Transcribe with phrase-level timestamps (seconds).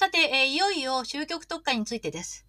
[0.00, 2.46] さて、えー、いよいよ終局特化についてです。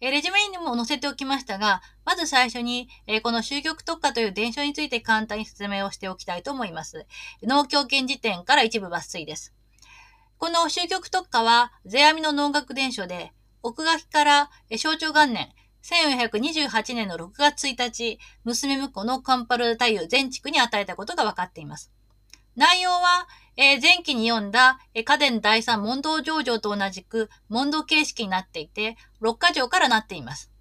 [0.00, 7.06] えー、レジュメにも載せておきましたが、まず最初に、えー、この終局特化という伝承について簡単に説明をしておきたいと思います。
[7.44, 9.54] 農協現時点から一部抜粋です。
[10.38, 15.50] この終局特化は、世阿弥の農学伝承で、奥垣から、象徴元年、
[15.84, 21.92] 1428年の6月1日、娘婿のカンパル太夫全地区に与えたことが分かっています。
[22.56, 23.28] 内容は、
[23.60, 30.52] えー、前期に読んだ、えー、家電第三問答上場と同じく問答形式になっていて、6箇条からなっています。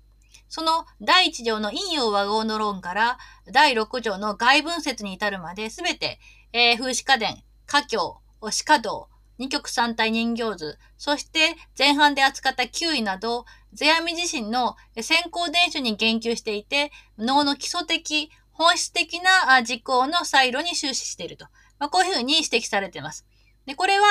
[0.50, 3.20] その第1条の陰陽和合の論から
[3.52, 6.20] 第6条の外文説に至るまで、すべて、
[6.54, 13.46] えー、風刺家電、家境、押家道、二極三体人形図、そして前半で扱った9位など、
[13.76, 21.46] 世阿弥自身の先行伝書に言及していて、脳の基礎的、本質的な実行のサイロに終始していると。
[21.80, 23.26] まあ、こういうふうに指摘されています。
[23.66, 24.06] で、これは、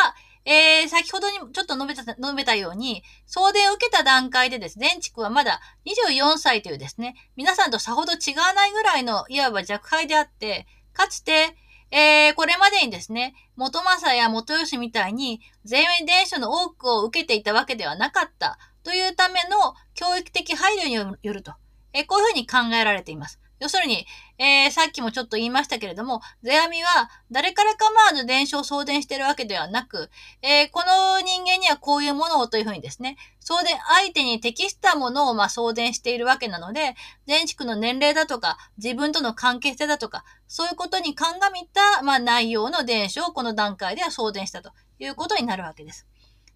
[0.44, 11.56] えー、先ほどにちょっと述べた、述べたように、送電を受けた段階でですね、全畜はまだ24歳というですね、皆さんとさほど違わないぐらいの、いわば弱敗であって、かつて、
[11.90, 21.54] えー、これまでにですね、元正や元吉みたいに、税面伝書の多くを受けていたわけではなかったというための教育的配慮によると、
[21.92, 23.40] えー、こういうふうに考えられています。
[23.58, 24.06] 要するに、
[24.38, 30.10] えー、さっきもちょっと言いましたけれども、世阿弥は誰から構わず伝承を送電してるわけではなく、
[30.42, 36.94] えー、この人間にはこういうものをというふうにですね、送電、相手に適したものをまあ送電しているわけなので、
[37.26, 46.06] 前畜の年齢だとか、自分との関係性だとか、そういうことに鑑みた、まあ、内容の伝承をこの段階では送電したということになるわけです。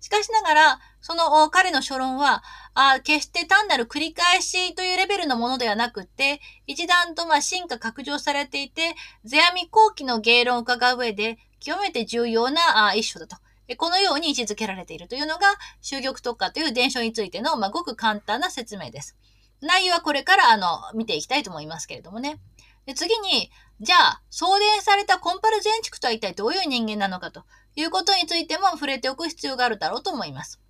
[0.00, 2.42] しかしながら、その彼の書論は、
[2.74, 13.36] あ決して単なる繰り返しというレベルのものではなくて、一段とまあ進化拡張されていて、世阿弥後期の芸論を伺う上で、極めて重要なあ一書だと。
[13.76, 15.46] このように位置づけられているというのが、
[15.82, 19.16] 終局特化という伝承についての、まあ、ごく簡単な説明です。
[19.60, 22.40] 内容はこれから、あの、見ていきたいと思いますけれどもね。
[22.86, 23.50] で次に、
[23.80, 27.44] じゃあ、送電されたコンパル全畜とは一体どういう人間なのかと
[27.76, 30.60] いうことについても触れておく必要があるだろうと思います。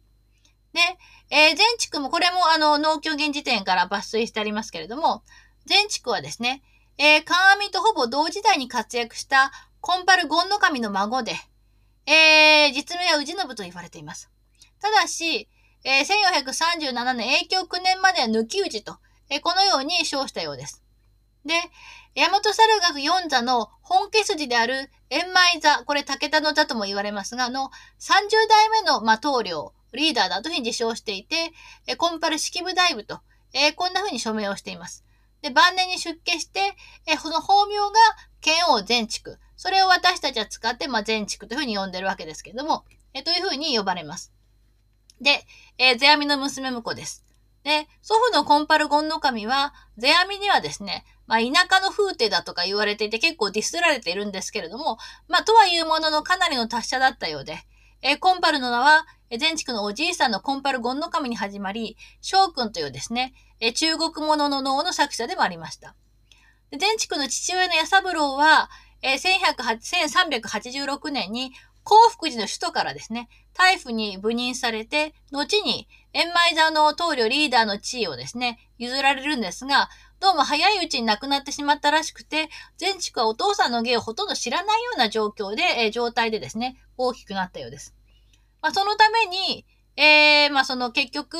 [0.73, 0.81] で、
[1.31, 5.23] えー、全地区も、これもあの、農協現時点から抜粋してありますけれども、
[5.67, 6.63] 全地区はですね、
[6.99, 11.33] えー、神阿弥とほぼ同時代に活躍したコンパルゴンノ神の孫で、
[12.07, 14.31] えー、実名は氏信と言われています。
[14.81, 15.49] ただし、
[15.85, 18.99] えー、1437年永享9年までは抜き打ちと、
[19.31, 20.83] えー、このように称したようです。
[21.45, 21.55] で、
[22.15, 31.53] 大和猿学四座の本家筋である円舞座、これ武田の座とも言われますが、の30代目の、ま棟梁、リーダーだというふうに自称していて、
[31.97, 33.21] コンパル式部大部と、
[33.53, 35.05] えー、こんなふうに署名をしています。
[35.43, 36.77] で、晩年に出家して、
[37.07, 37.93] えこの法名が
[38.41, 39.39] 剣王全畜。
[39.57, 42.85] それを私たちは使って、まあ、全畜というふうに呼んでるわけですけれども、
[43.15, 44.33] えーというふうに呼ばれます。
[45.21, 45.47] で、
[45.79, 47.25] えー、世阿弥の娘婿です。
[47.63, 54.99] で、祖父のコンパルゴンノカミは、世阿弥にはですね、まあ、田舎の風景だとか言われていて結構ディスられているんですけれども、
[55.29, 57.61] まあ、とはいうもののかなりの達者だったようで、
[58.03, 59.07] えー、コンパルの名は、
[59.39, 65.95] 全地区のおじいさんのコンパルゴンノカミに始まり、翔くんというですね、え中国物の脳の作者でもありました。
[66.77, 68.69] 全地区の父親の矢三郎は、
[69.01, 71.53] えー、1386年に
[71.85, 79.89] 幸福寺の首都からですね、大夫に部任されて、後に円舞座の棟梁リーダーの地位をですね、譲られるんですが、
[80.21, 87.95] どうも早いうちに亡くなってしまったらしくて、全地区はお父さんの芸をほとんど知らないような状況で、えー、状態でですね、大きくなったようです。
[88.61, 89.65] まあ、そのために、
[89.97, 91.39] えー、まあ、その結局、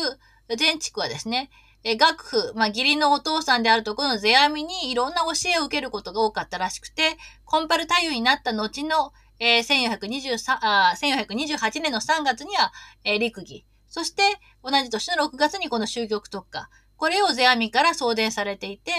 [0.57, 1.51] 全地区はですね、
[1.85, 12.73] え学府、まあ、義理のお父さんであるところの世阿弥にいろんな教えを受けることが多かったらしくて、コンパル太夫になった後の、えー、1423あ1428年の3月には、
[13.05, 14.23] えー、陸儀、そして、
[14.63, 16.71] 同じ年の6月にこの終局特化。
[17.01, 18.93] これを世阿弥から送電されていて、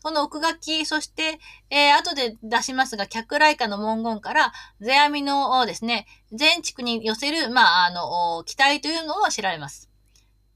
[0.00, 1.38] その奥書き、そして、
[1.70, 9.88] えー、後で出しますが、客来下の文言から、世阿弥のですね、全地区に寄せる、まあ、あの、期待というのを知られます。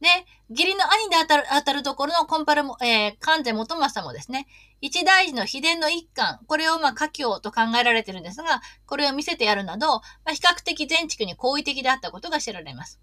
[0.02, 0.08] で、
[0.50, 4.46] 義理の兄で当たる、当たるところのコンパルも、えー、関西元正もですね、
[4.82, 13.00] 一大事の秘伝の一環、これをまあ、家境と考えられてるんですが、これを見せてやるなど、まあ、比較的全地区に好意的であったことが知られます。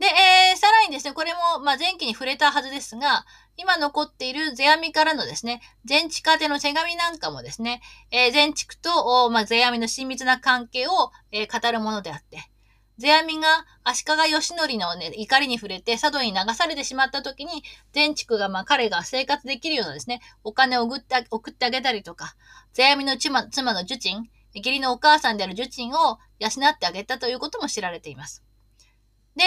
[0.00, 3.26] で、えー、さらにですね、これも、まあ、前期に触れたはずですが、
[3.58, 12.50] 今残っている世阿弥からのですね、全地下での手紙なんかもですね、えー、全地区と、まあ、世阿弥の親密な関係を、えー、語るものであって、
[12.96, 17.62] 世阿弥が足利義則のね、怒りに触れて佐渡に流されてしまった時に、
[17.92, 22.34] 全地区が、まあ、彼が生活できるようなですね、お金を送って送ってあげたりとか、
[22.72, 28.42] 世阿弥の妻妻の受賃、義理のお母さんである受賃を養ってあげたということも知られています。
[29.36, 29.44] で、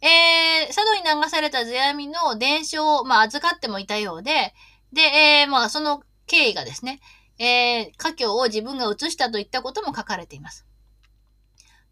[0.00, 4.54] えー、佐渡に流された世阿弥の伝承を、まあ、預かってもいたようで、
[4.92, 7.00] で、えー、まあ、その経緯がですね、
[7.38, 10.66] えー、家境を自分が移したといったことも書かれています。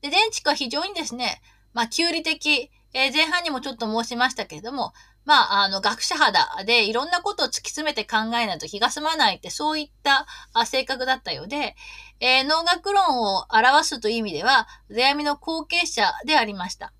[0.00, 1.40] で、電池は非常にですね、
[1.72, 4.92] まあ、キュウリ的、えー、前半にもちょっと申しましたけれども、
[5.24, 10.26] まあ、あの、学者肌でいろんなことを突き詰めて考えないと気が済まないって、そういった
[10.66, 11.76] 性格だったようで、
[12.20, 16.92] えー、農学論を表すという意味では、世阿弥の後継者でありました。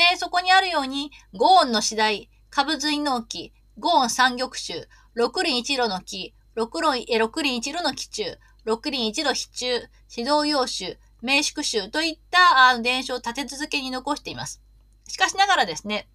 [0.00, 14.62] で、そこにあるように、五音の次第、株髄納期、五音三玉集、六輪一路の木、六輪六輪一路の期中、六輪一路非中、指導用集、名宿集といった伝承を立て続けに残しています。
[15.06, 16.08] しかしながらですね、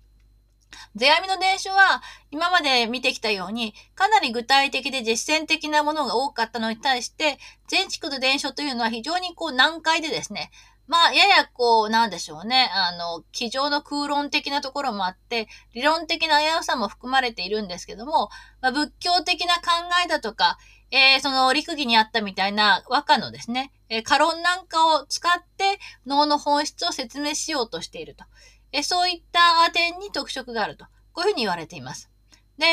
[0.96, 2.02] 世阿弥の伝承は
[2.32, 7.38] 今まで見てきたようにかなり具体的で実践的なものが多かったのに対して
[7.68, 10.50] 全地区の伝承というのは非常にこう難解でですね、
[10.88, 12.70] まあ、ややこう、なんでしょうね。
[12.74, 18.30] あの、机上の空論的なところもあって、理論的な危うさも含まれているんですけども、
[18.62, 19.62] まあ、仏教的な考
[20.06, 20.58] えだとか、
[20.92, 28.24] えー、その陸儀にあったみたいな和歌のですね、えー、過論なんかを使って脳の本質を説明しようとしていると。
[28.72, 30.86] えー、そういった点に特色があると。
[31.14, 32.10] こういうふうに言われています。
[32.58, 32.66] で、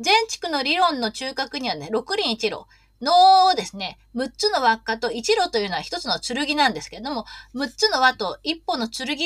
[0.00, 2.66] 全地区の理論の中核にはね、六輪一路。
[3.00, 7.24] のですね、6つの輪っかと一路というのは1つの剣なんですけれども、
[7.54, 9.16] 6つの輪と1本の剣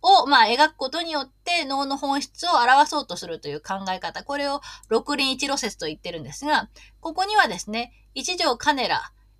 [0.00, 4.22] を、まあ、描くことによって脳の本質を表そうとするという考え方。
[4.22, 6.68] これを六輪一路説と言ってるんですが、
[7.00, 8.96] ここにはですね、一条金良、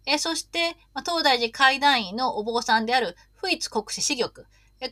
[0.06, 4.32] えそして、ま、東大寺会談員のお坊さんである不一国士死玉、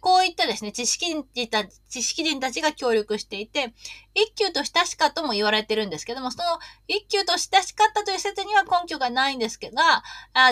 [0.00, 3.73] こういったですね、知識人た知識人たちが協力していて、
[4.15, 6.44] 一級と親しかとも言われてるんですけども、その
[6.88, 9.77] 一級と親しかったという説には根拠がないんですけど、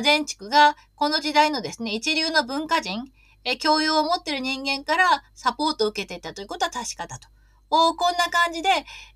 [0.02, 3.04] 全地区がこの時代のですね、一流の文化人、
[3.42, 7.33] え教養を持っている人間からサポートを受けていたということは確かだと。
[7.74, 8.68] おこんな感じで、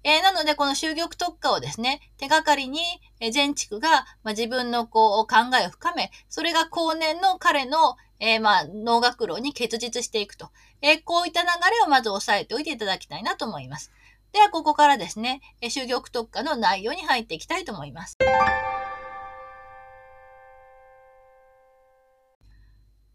[0.04, 2.80] えー、なのでこの就玉特化をですね、手がかりに、
[3.20, 3.88] え全地区が、
[4.22, 10.50] まあ、自分のこう考えを深め、それが後年の彼のえー、まあ、農学路に結実していくと。
[10.82, 13.92] えー、こういった流れをまず押さえておいていただきたいなと思います。
[14.32, 18.18] では、ここからですね、えー、玉特化の内容に入っていきたいと思います。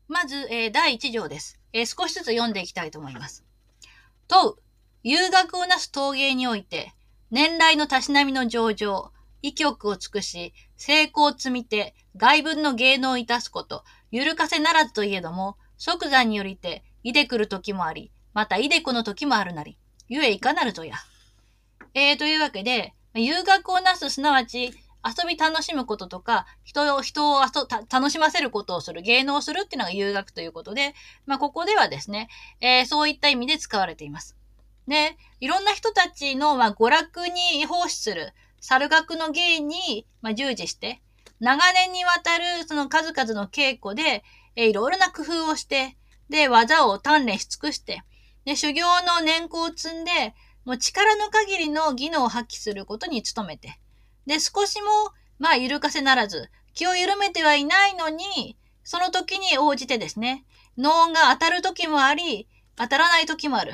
[0.08, 3.44] まず、えー、第1条です、えー、少しずつ読んでいきたいと思います。
[4.28, 4.56] 問う、
[5.04, 6.94] 遊学をなす陶芸において、
[7.30, 9.12] 年来のたしなみの上場、
[9.42, 19.78] 意曲を尽くし、成功を積みて、外文の芸能をいたすこと、ゆるかせならずといえども、即座によりて、いでくる時もあり、またいでこの時もあるなり、
[20.08, 20.96] ゆえいかなるとや。
[21.94, 24.74] えー、というわけで、遊学をなす、すなわち、
[25.06, 27.42] 遊び楽しむこととか、人を、人を
[27.92, 30.94] 楽しませることをする、芸能をするっていうのが遊学ということで、
[31.26, 32.30] まあ、ここではですね、
[32.62, 34.38] えー、そういった意味で使われています。
[34.88, 41.02] で、いろんな人たちの、まあ、娯楽に奉仕する、猿楽の芸に、まあ、従事して、
[41.40, 44.24] 長年にわたるその数々の稽古で、
[44.56, 45.98] え、いろいろな工夫をして、
[46.30, 48.04] で、技を鍛錬し尽くして、
[48.46, 50.34] で、修行の年功を積んで、
[50.66, 53.80] もう力の限りの技能を発揮することに努めて、
[54.26, 54.88] で、少しも、
[55.40, 60.46] まあ、緩かせならず、気を緩めてはいないのに、その時に応じてですね、
[60.78, 63.74] 脳が当たる時もあり、当たらない時もある。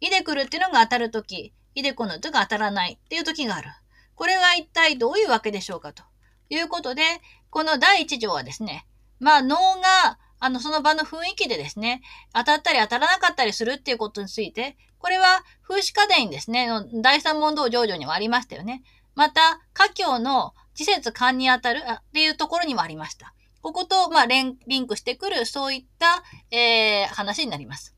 [0.00, 3.68] いでくるっていうのが当たる時、いでこの時が当たらないっていう時がある。
[4.14, 6.02] これは一体どういうわけでしょうかと。
[6.50, 7.02] いうことで、
[7.50, 8.86] この第一条はですね、
[9.20, 12.02] まあ脳が、あの、その場の雰囲気でですね、
[12.32, 16.68] 当たったり当たらなかったりするっていうことについて、これは風刺家電ですね、
[17.02, 18.82] 第三問答上場にもありましたよね。
[19.14, 23.34] また、家境の施設管に当たるっていうところにもありました。
[23.60, 26.22] ここと、まあ、リンクしてくる、そういった、
[26.56, 27.97] えー、話になります。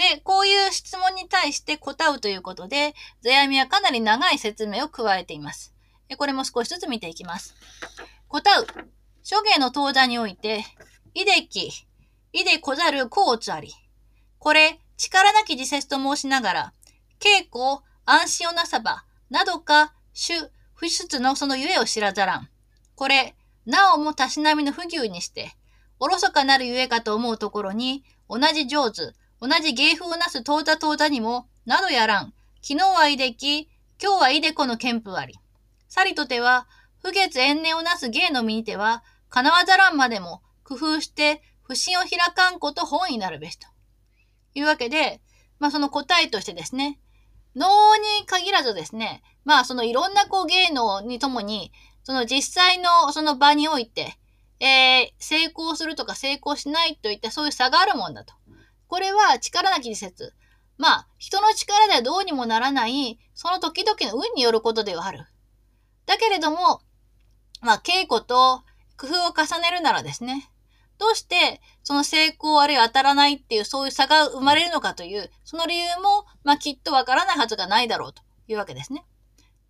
[0.00, 5.74] で、こういう質問に対して答うということで、世阿弥はかなり長い説明を加えています。
[6.16, 7.54] これも少しずつ見ていきます。
[8.26, 8.66] 答う。
[9.22, 10.64] 諸芸の当座において、
[11.12, 11.86] いでき、
[12.32, 13.74] いでこざるこうつあり。
[14.38, 16.72] これ、力なき自説と申しながら、
[17.18, 20.32] 稽古、安心をなさば、などか、主、
[20.72, 22.48] 不出のそのゆえを知らざらん。
[22.94, 25.52] これ、なおもたしなみの不牛にして、
[25.98, 32.34] おろそかなるゆえかと思うところに、同じ上手、同じ芸風をなす当座当座にも、などやらん。
[32.62, 33.70] 昨日はいでき、
[34.02, 35.34] 今日はいでこの憲風あり。
[35.88, 36.68] さりとては、
[37.02, 43.66] 不月縁年をなす芸の身にては、叶わざらんまでも工夫して不審を開かんこと本になるべしと。
[44.54, 45.22] いうわけで、
[45.58, 46.98] まあその答えとしてですね、
[47.56, 54.18] 能に限らずですね、まあそのいろんなこう芸能にともに、その実際のその場において、
[54.60, 58.34] えー、成功するとか成功しないといったそういう差があるもんだと。
[58.90, 60.34] これは力なき説。
[60.76, 65.26] まあ、人の力ではどうにもならない、その時々の運によることではある。
[66.06, 66.80] だけれども、
[67.60, 68.64] まあ、稽古と
[68.96, 70.50] 工夫を重ねるならですね、
[70.98, 79.04] どうしてその成功あるいは当たらないっていうそういう差が生まれるのかという、その理由も、まあ、きっとわからないはずがないだろうというわけですね。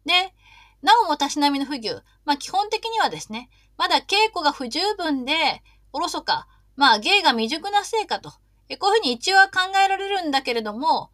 [0.06, 0.32] で、
[0.80, 1.90] なおもたしなみの不義、
[2.24, 5.62] まあ、基本的にはですね、まだ稽古が不十分で、
[5.92, 8.32] おろそか、まあ、芸が未熟なせいかと、
[8.76, 11.10] こういうふうに一応は考えられるんだけれども、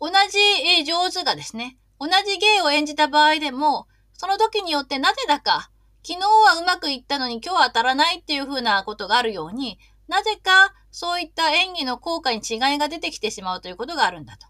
[0.00, 5.70] 同じ、上手がですね、同じ芸を演じた場合でも、その時によってなぜだか、
[6.06, 14.46] 昨日はうまくいったのに今日は当たらないっていうふうなことがあるように、なぜかそういった演技の効果に違いが出てきてしまうということがあるんだと。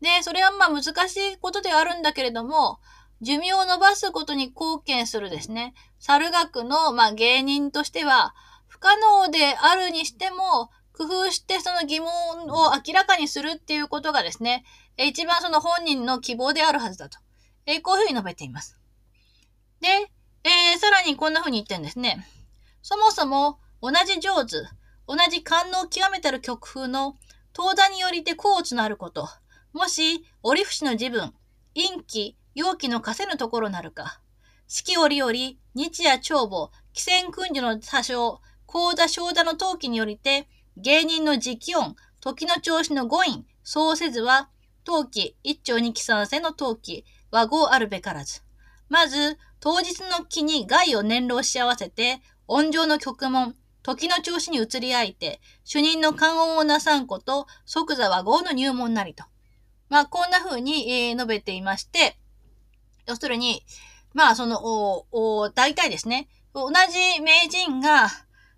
[0.00, 2.80] で、それはまあ難しいことではあるんだけれども、
[3.20, 8.34] 寿命を伸ばすことに貢献するですね、猿学のまあ芸人としては、
[8.66, 12.10] 不可能であるにしても、工夫してその疑問
[12.48, 14.64] を明らかにするっていうことがですね、
[14.98, 17.18] 一番その本人の希望であるはずだと。
[17.64, 18.78] えこういうふうに述べています。
[19.80, 19.88] で、
[20.44, 22.26] えー、さらにこんな風に言ってるんですね。
[22.82, 24.56] そもそも同じ上手、
[25.06, 27.16] 同じ官能を極めたる曲風の
[27.56, 29.26] 東座によりて甲乙のあること、
[29.72, 31.32] もし折節の自分、
[31.74, 34.20] 陰気、陽気の稼ぬところなるか、
[34.68, 40.46] 四季折々、日夜長母、寄戦訓授の多少、講座小座の陶器によりて、
[40.76, 44.48] 芸人の時期音、時の調子の五音、そうせずは、
[44.84, 48.42] 陶器、一丁二期三世の陶器、和合あるべからず。
[48.88, 59.24] まず、当日の木に害を念浪し合わせて、音上の曲門、時の調子に移り合いて、主任の関音をなさんこと、即座和合の入門なりと。
[59.88, 62.18] まあ、こんな風に、え、述べていまして、
[63.06, 63.64] 要するに、
[64.12, 68.08] まあ、その、大体ですね、同じ名人が、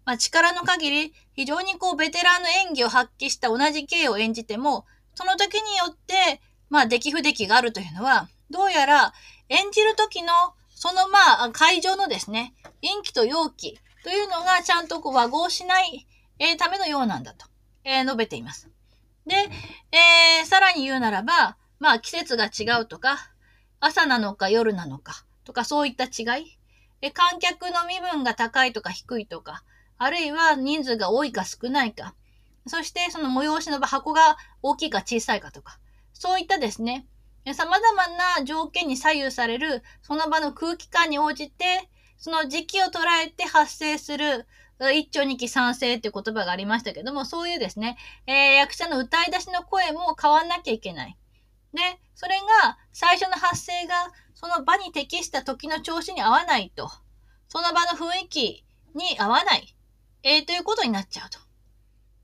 [0.04, 6.40] まあ、力の限り、非常にこう、ベテランの演技を発揮した同じ芸を演じても、その時によって、
[6.70, 9.12] まあ、出来不出来があるというのは、どうやら、
[9.48, 10.32] 演じる時の
[10.82, 16.08] そのまあ、会場のですね、陰気と陽気というのがちゃんとこう和合しない、
[16.40, 17.46] え、ためのようなんだと、
[17.84, 18.68] え、述べています。
[19.24, 19.36] で、
[19.92, 23.30] えー、さらに言うならば、まあ季節が違うとか、
[23.78, 26.58] 朝なのか夜なのかとかそういった違い、
[27.00, 29.62] え観客の身分が高いとか低いとか、
[30.02, 32.14] あるいは人数が多いか少ないか、
[32.66, 35.78] そしてその催しの場箱が大きいか小さいかとか、
[36.12, 37.06] そういったですね、
[37.54, 44.46] 様々な条件に左右される、その場の空気感に応じて、その時期を捉えて発生する、
[44.94, 51.16] 一丁二期三世って言葉がありましたけども、そういうですね、えー、役者の歌い出しの声も変わんなきゃいけない。
[51.74, 51.80] で、
[52.14, 56.90] それが最初の発声がその場に適した時の調子に合わないと、
[57.48, 59.74] その場の雰囲気に合わない、
[60.22, 61.38] えー、ということになっちゃうと。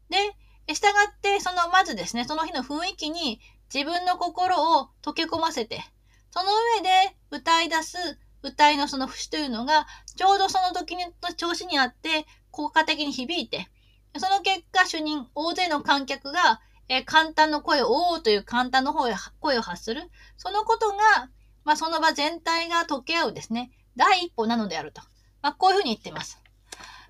[0.09, 0.17] で、
[0.73, 3.41] 従って、その、まずですね、その日の雰囲気に
[3.73, 5.83] 自分の心を溶け込ませて、
[6.31, 7.97] その上で歌い出す
[8.43, 9.87] 歌いのその節というのが、
[10.17, 13.69] ちょうどその時の調子にあって、効果的に響いて、
[14.17, 20.09] その結果、主任、大勢の観客が、えー、簡単の声を、おーという簡単の方へ声を発する。
[20.37, 21.29] そのことが、
[21.65, 25.03] まあ、その場全体が溶け合うですね、第一歩なのであると。
[25.43, 26.41] まあ、こういうふうに言ってます。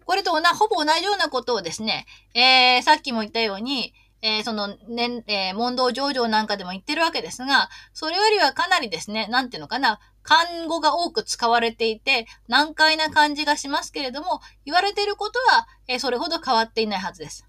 [0.08, 17.46] これとほぼ同じようなことをですね、えー、さっきも言ったように、えー、その、ね、えー、問答上場なんかでも言ってるわけですが、それよりはかなりですね、なんていうのかな、漢語が多く使われていて、難解な感じがしますけれども、言われていることは、えー、それほど変わっていないはずです。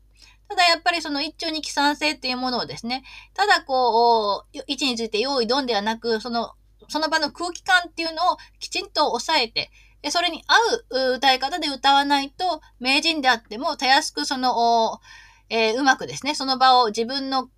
[0.50, 6.56] ただやっぱりその一丁二期三世っていうものをですね、ただこう、位置について用意どんではなく、その、
[6.90, 9.72] その場の空気感っていうのをきちんと抑えて、
[10.10, 15.02] それに合う歌い方で歌わないと、名人であっても、たやすくその、
[15.50, 17.50] えー、うまくですね、その場を自分の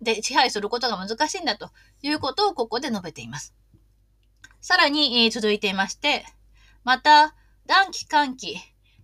[0.00, 1.70] で支配することが難しいんだと
[2.02, 3.54] いうことをここで述べています。
[4.60, 6.24] さらに、えー、続いていまして、
[6.84, 7.34] また、
[7.66, 8.56] 暖気寒気、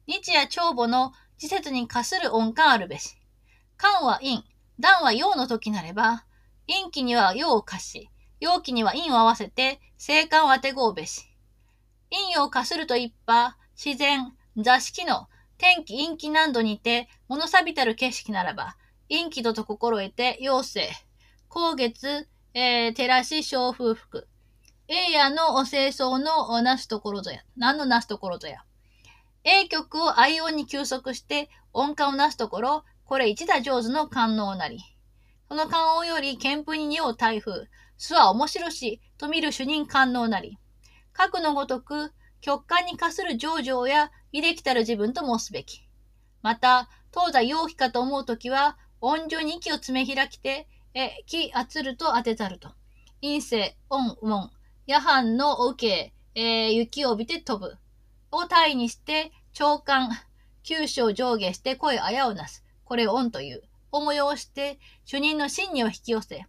[0.06, 3.16] 日夜長母の時節に課する音感あるべし。
[3.76, 4.42] 寒は陰、
[4.78, 6.24] 暖は陽の時なれば、
[6.66, 8.08] 陰気には陽を課し、
[8.40, 11.34] 陽気には陰を合わせて、生還を当てごうべし。
[12.14, 15.28] 陰を課すると一派、自然、座敷の
[15.59, 18.76] 天気陰気難度にて、物錆びたる景色ならば、
[19.09, 20.92] 陰気度と心得て、妖精、
[21.50, 24.28] 光月、えー、照らし小風服。
[24.87, 27.40] 栄夜のお清掃のなすところぞや。
[27.56, 28.64] 何のなすところぞや。
[29.44, 34.78] A 曲を愛音に休息して音感をなすところ、これ一打上手の官能なり。
[35.49, 40.59] その官王より剣風に匂う台風、巣は面白し、と見る主任官能なり。
[41.14, 45.88] 核のごとく、極感に課する上場や秀できたる自分と申すべき。
[46.42, 52.68] また、東西陽気かと思うときは、音上に息を詰め開きて、え、き、あつると当てざると。
[53.23, 54.50] 陰性、音、門、
[54.87, 57.78] 夜半の受け、えー、雪を帯びて飛ぶ。
[58.30, 60.11] を体にして、長官、
[60.64, 62.64] 九章上下して声あやをなす。
[62.85, 63.62] これを音という。
[63.92, 66.47] を催して、主任の真理を引き寄せ、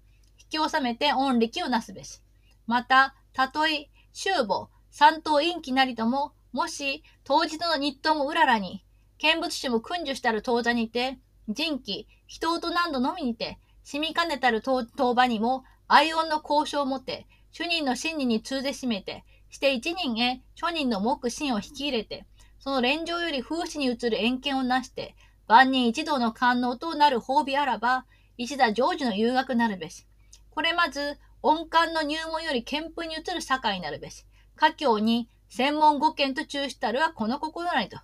[0.51, 2.22] 引き収めて音力をなすべし。
[2.65, 8.81] また、たとえ、修母、三等陰気なりとも、もし、当日の日当もうららに、
[9.17, 11.19] 見物種も訓授したる当座にて、
[11.50, 22.25] 人気、人と何度のみにて、染みかねたる当場にも、愛音の交渉をもて、主任の真理に通ぜしめて、して一人へ諸人の目心を引き入れて、
[22.60, 28.05] その連城より風刺に移る遠見をなして、万人一同の官能となる褒美あらば、
[28.38, 30.07] 一田成就の遊学なるべし。
[30.51, 34.25] これまず、音感の入門より憲風に移る境になるべし。
[34.55, 37.99] 家境に専門語圏と中したるはこの心なりと。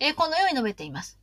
[0.00, 1.20] え、このように述べています。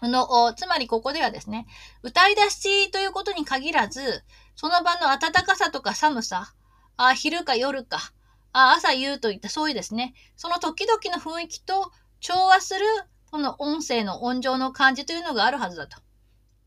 [0.00, 1.66] あの、つまりここではですね、
[2.02, 4.22] 歌い出しということに限らず、
[4.56, 6.52] その場の暖かさとか寒さ、
[6.98, 8.12] あ昼か夜か、
[8.52, 12.84] あ朝夕といったそういうですね、その時々の雰囲気と調和する
[13.30, 15.98] この音声の音情の感じというのがあるはずだと。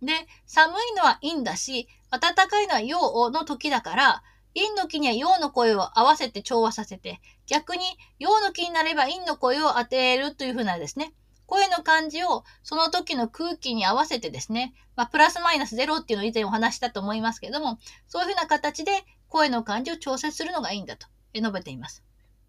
[0.01, 0.13] で、
[0.45, 7.83] 寒いのは陰だし、暖かいのは陽の時だから、陰の木には陽の声を合わせて調和させて、逆に
[8.19, 11.13] 陽の木になれば陰の声を当てるというふうなですね、
[11.45, 17.77] 声の感じをその時の空気に合わせてですね、まあ、プラスマイナスゼロっていうのを以前お話したと思いますけれども、
[18.07, 18.91] そういうふうな形で
[19.27, 22.03] 声の感じを調節するのがいいんだと述べています。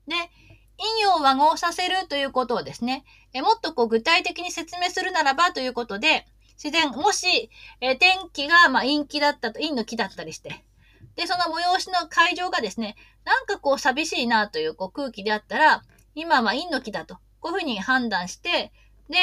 [0.06, 0.14] で、
[0.78, 3.04] 陰陽を和合させるということをですね、
[3.34, 6.26] もっとこう具体的に説明するならばということで、
[6.62, 7.50] 自然、もし、
[7.80, 10.64] え天気がま陰気だったと、陰の気だったりして、
[11.16, 15.82] で、その催しの会場がですね、なんかこう寂しいなというこう空気であったら、
[16.14, 18.72] 今は陰の気だと、こういうふうに判断して、
[19.08, 19.16] で、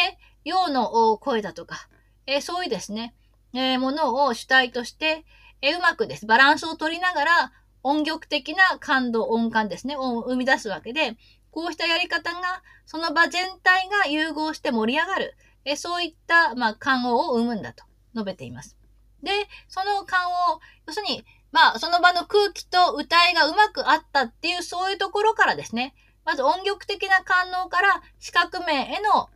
[0.44, 1.88] 陽の声だとか、
[2.26, 3.16] えそういうですね、
[3.54, 5.24] えー、ものを主体として、
[5.62, 11.16] えうまくです、バランスを取りながら、音曲的な感動、音感ですね、を生み出すわけで、
[11.52, 18.78] こうしたやり方が、その場全体が融合して盛り上がる、えそういった、まあ、感応を生むんだと述べています。
[19.24, 19.32] で、
[19.68, 25.96] その感応、要するに、まあ、その場の空気と歌いがうまくあったっていう、そういうところからですね、
[26.26, 29.30] まず音曲的な感能から視覚面への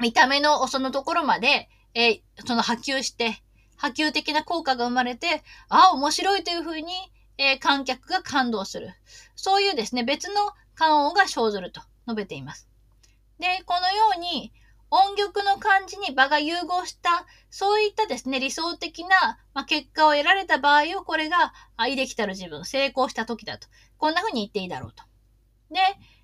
[0.00, 3.42] 見た目のそのところまで、え、その波及して、
[3.76, 6.92] 波及的な効果が生まれて、ああ、面白いというふうに、
[7.38, 8.90] えー、観客が感動する。
[9.36, 12.68] そういうですね、別の感応が生ずると述べています。
[13.38, 14.52] で、このように、
[14.90, 23.68] 音曲の感じに場が融合した、そういったですね、理想的な、ま、結果を得られた場合を、これが、愛できたる自分、成功した時だと。
[23.98, 25.04] こんな風に言っていいだろうと。
[25.70, 25.80] で、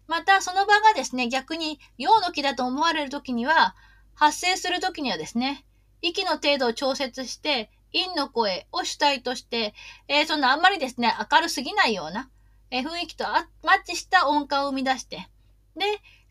[0.06, 3.76] また、その場がですね、逆に、陽の気だと思われる時には、
[4.14, 5.66] 発生する時にはですね、
[6.00, 9.74] 息の程度を調節して、陰の声を主体として、
[10.08, 12.28] えー、そんなあんまりですね、明るすぎないような、
[12.70, 13.24] えー、雰囲気と
[13.62, 15.28] マッチした音感を生み出して、
[15.76, 15.84] で、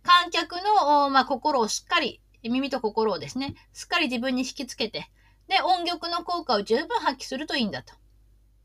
[0.03, 5.09] 観客の、まあ、心をしっかり、耳と心をですね、すっかり自分に引きつけて、
[5.47, 7.93] で、音曲の効果を十分発揮するといいんだと。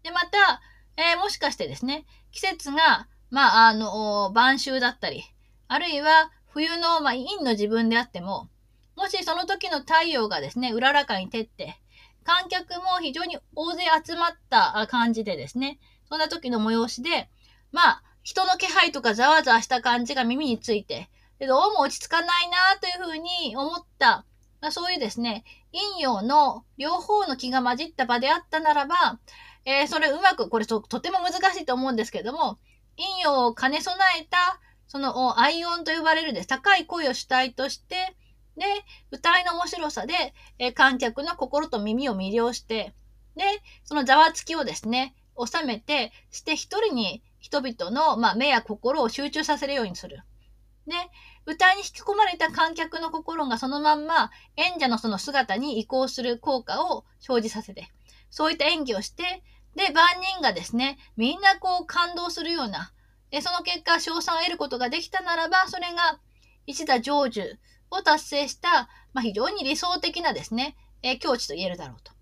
[0.03, 0.61] で、また、
[0.97, 5.23] えー、もしかしてですね、季節が、まあ、あの、晩秋だったり、
[5.69, 8.49] あるいは冬の、まあ、陰の自分であっても、
[8.97, 11.81] もしその時の太陽がですね、うららかに照って、
[12.25, 17.29] 観客も非常に大勢集まった感じでですね、そんな時の催しで、
[17.71, 21.09] まあ、人の気配とかざわざわした感じが耳について、
[21.47, 24.25] どうも落ち着かないなというふうに思った、
[24.61, 29.21] まあ、そういうですね、陰陽の両方の気が混じった場であったならば、
[29.65, 32.59] えー、それうまく、これととても難しいと思うんですけども、
[32.97, 38.17] 陰陽を兼ね備えた、その、アイオンと呼ばれるです、高い声を主体として、
[38.57, 38.65] で、
[39.13, 42.95] 歌いの面白さで、えー、観客の心と耳を魅了して、
[43.37, 43.45] で、
[43.85, 50.25] そのざわつきをですね、収めて、して一人に人々の、まあ、目や心を集中させるようにする。
[50.89, 50.95] で、
[51.47, 57.89] 歌に引き込まれた観客の心がそのまんま演者のその姿に移行する効果を生じさせて、
[58.31, 59.43] そういった演技をして、
[59.77, 62.93] で、万人がですね、みんなこう感動するような、
[63.31, 66.19] でその結果、賞賛を得ることができたならば、それが
[66.67, 67.57] 一打成就
[67.91, 72.13] を達成した、まあ、非常に理想的なですね、えー、境地と言えるだろうと。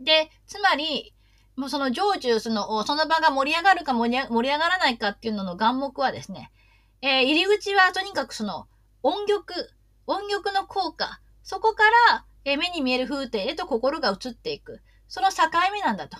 [0.00, 1.14] で、つまり、
[1.56, 6.50] もうその成就、その、その場が盛り上がるか盛り上がらないかっていうのの眼目はですね、
[7.02, 8.66] えー、入り口はとにかくその
[9.02, 9.52] 音曲、
[10.06, 14.80] 音曲の効果、そこから、えー、目に見える風景へと心が移っていく。
[15.08, 16.18] その境目なんだと。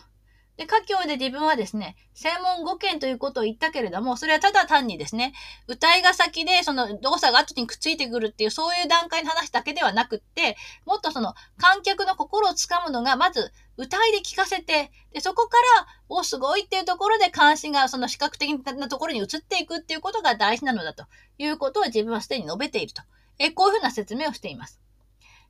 [0.57, 5.35] で、家境で自分はですね、専門語圏ということを言ったけれども、それはただ単にですね、
[5.69, 21.05] 歌いが先でその動作が後にくっついてくるっていう、そういう段階の話だけではなくって、もっとその観客の心をつかむのが、まず歌いで聞かせて、で、そこから、お、すごいっていうところで関心がその視覚的なところに移っていくっていうことが大事なのだと
[21.37, 23.03] いうことを自分はすでに述べていると。
[23.39, 24.81] え、こういうふうな説明をしています。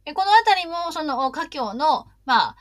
[0.05, 2.57] えこのあたりも、その、家境の、まあ、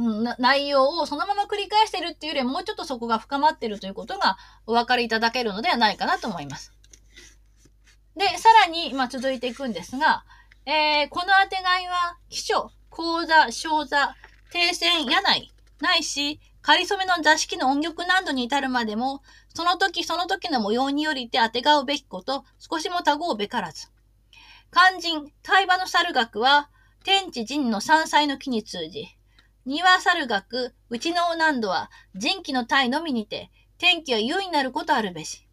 [0.00, 6.72] うん、内容をそのまま繰り返してるっていうよりもうちょっとそこが深まってるということがお分かりいただけるのではないかなと思います。
[8.16, 10.24] で、さらに、まあ、続いていくんですが、
[10.64, 14.14] えー、この当てがいは、秘書、講座、小座、
[14.50, 19.22] 停戦、柳井、ないし、仮染めの座敷の音曲などに至るまでも、
[19.54, 23.88] その時その時の模様によりて当てがうべきこと、少しもたごうべからず。
[24.72, 26.70] 肝心、対話の猿学は、
[27.04, 29.08] 天地人の山菜の木に通じ、
[29.70, 35.46] 庭猿学、内の難度は、人気の体のみにて、天気は優位になることあるべし。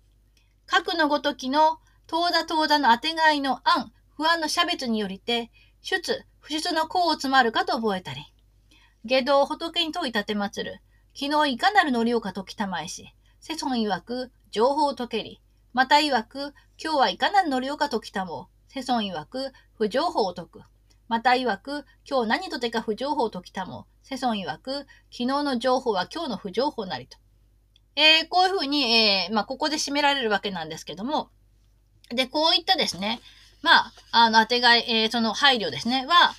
[0.66, 1.78] 核のごときの、
[2.10, 5.52] 東田東田の当てがいの案、不安の差別によりて、
[5.82, 8.34] 出、不出の功を詰まるかと覚えたり。
[9.06, 10.82] 下道仏に問い立てまつる。
[11.14, 13.14] 昨日いかなる乗りをかときたまえし。
[13.40, 15.42] 世尊曰く、情報を解けり。
[15.74, 18.50] また曰く、今日はいかなる乗りをかときたも。
[18.68, 20.62] 世尊曰く、不情報を解く。
[21.08, 23.88] また曰く、今日何とてか不情報を解きたも。
[24.04, 27.18] セソン曰く、昨日の情報は今日の不情報なりと。
[27.96, 31.30] えー、こういうふうに、えー、まあ、ここで締められるわけなんですけども、
[32.10, 33.20] で、こういったですね、
[33.62, 36.34] まあ、あの、当てがい、えー、その配慮ですね、は、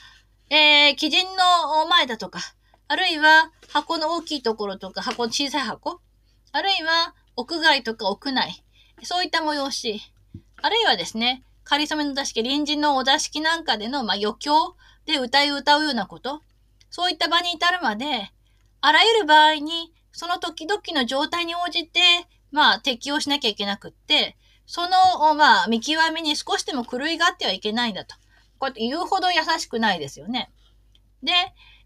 [0.51, 2.41] えー、基人の前だとか、
[2.87, 6.01] あるいは箱の大きいところとか、箱の小さい箱、
[6.53, 8.65] あるいは屋外とか屋内、
[9.03, 10.01] そういった催し、
[10.63, 16.41] あるいはですね、仮初めの座敷、臨時のお座敷なんかでの、まあ、余興で歌い歌うようなこと、
[16.89, 18.33] そういった場に至るまで、
[18.81, 22.01] あらゆる場合に、その時々の状態に応じて、
[22.51, 28.15] まあ、適用しなきゃいけなくって、その、まあ、見極めに少しでも狂いがあってはいけないんだと。
[28.59, 30.51] こうやって言うほど優しくないですよね。
[31.23, 31.33] で、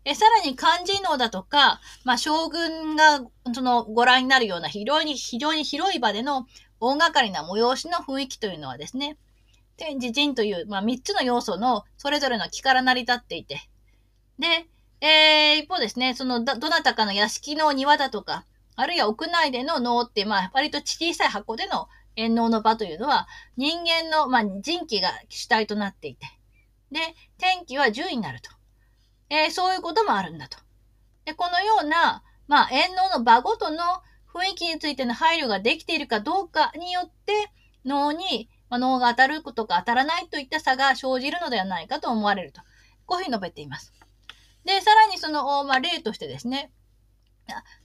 [0.04, 3.20] えさらに漢字能だとか、まあ、将軍が、
[3.52, 6.46] その、ご覧になるような非常に、非常に広い場での
[6.78, 9.16] 大掛かりな催しの雰囲気というのはですね、
[9.82, 13.68] 天地人という、まあ、3つの要素のそれぞれの気から成り立っていて、
[14.38, 14.68] で、
[15.00, 18.44] えー、一方ですね、そのどなたかの屋敷の庭だとか、
[18.76, 26.26] あるいは屋内での能って、まあ、割と小さい箱での縁能の場というのは、人間の、まあ、人気が主体となっていて、
[26.92, 27.00] で、
[27.38, 28.50] 天気は10位になると。
[29.30, 30.58] えー、そういうこともあるんだと。
[31.24, 33.82] で、このような、まあ、縁能の場ごとの
[34.32, 37.50] 雰囲気についての配慮ができているかどうかによって、
[37.84, 42.62] 脳に、まあ、脳が当たることか当たらないといった差が生じるのではないかと思われると。
[43.04, 43.92] こういうふうに述べています。
[44.64, 46.72] で、さらにその、まあ、例としてですね、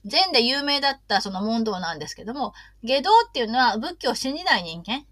[0.06, 5.04] 禅で有名だったその問答なんですけども、下道っていうのは仏教を信じない人間。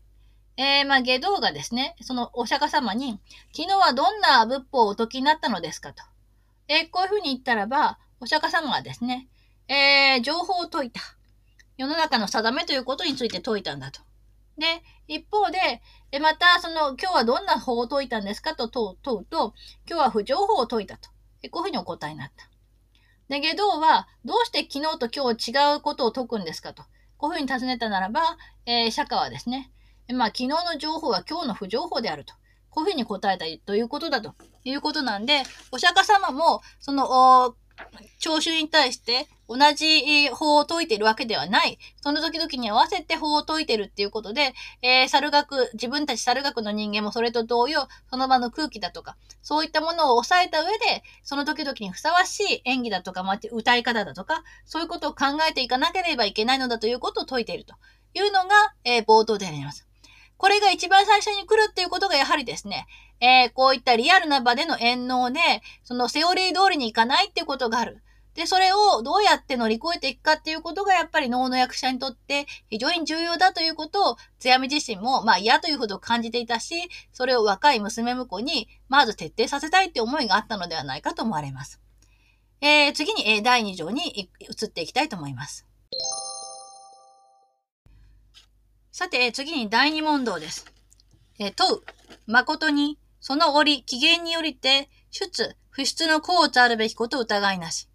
[0.57, 3.21] えー、まあ、下道がですね、そのお釈迦様に、
[3.55, 6.03] 昨日はどんな仏法をお解きになったのですかと。
[6.69, 9.29] えー、こういうふうに言ったらば、お釈迦様はですね、
[9.69, 11.03] えー、情報を解いた。
[11.77, 14.01] 世の中の定めということについて解いたんだと。
[14.57, 15.59] で、一方で、
[16.13, 18.55] えまた、その、今日はどんな法を解いたんですか？
[18.55, 19.55] と問うと、
[19.89, 21.11] 今日は不情報を解いたと。
[21.51, 22.49] こういうふうにお答えになった。
[23.29, 26.83] で、下道は、どうして昨日と今日違うことを解くんですかと。
[27.19, 29.71] こういうふうに尋ねたならば、えー、釈迦はですね、
[30.13, 32.35] まあ、昨日の情報は今日の不情報であると。
[32.71, 35.43] こういうふうに答えたということだということなんで、
[35.73, 37.57] お釈迦様も、その、
[38.19, 41.79] 聴衆に対して同じ法を解いているわけではない。
[42.03, 57.75] その時々に合わせて法を解いてるっていうことで、えー、猿学、自分たち猿学の人間もそれと同様、その場の空気だとか、そういったものを抑えた上で、その時々にふさわしい演技だとか、まあ、歌い方だとか、そういうことを考えていかなければいけないのだということを解いていると
[58.15, 58.49] いうのが、
[58.85, 59.87] えー、冒頭であります。
[60.39, 62.87] これが一番最初に来るっていうことがやはりですね、
[63.21, 65.41] えー、こういったリアルな場での演能で、
[65.85, 68.03] そのセオリー通りにいかないっていうことがある。
[68.35, 76.75] で、それをどうやって乗り越えていくかっていうことがやっぱり能の役者にとって非常に重要だということを、津山自身もまあ嫌というほど感じていたし、
[77.13, 81.81] それを若い娘婿にまず徹底させたいって思いがあったのではないかと思われます。
[82.61, 85.67] えー、次に、え第2条に移っていきたいと思います。
[88.93, 90.67] さて、次に第2問答です。
[91.39, 91.83] え問う。
[92.27, 97.89] 誠に、その折、機嫌によりて、出、不出の功をつあるべきこと疑いなし。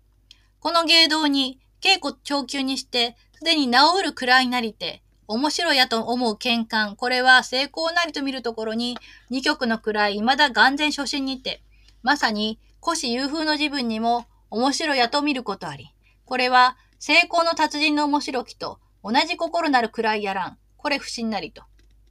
[0.60, 8.98] この芸道に、稽古長久にして、すでに治るくらいなりて、面白いやと思う見感、これは成功なりと見るところに、
[9.30, 11.63] 二曲の位、未だ眼前初心にて、
[12.04, 15.96] まさに、古紙夕風の自分にも、面白いやと見ることあり。
[16.26, 20.58] これは、成功の達人の面白きと同じ心なるくらいやらん。
[20.76, 21.63] これ不審なりと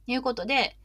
[0.07, 0.75] いうことで、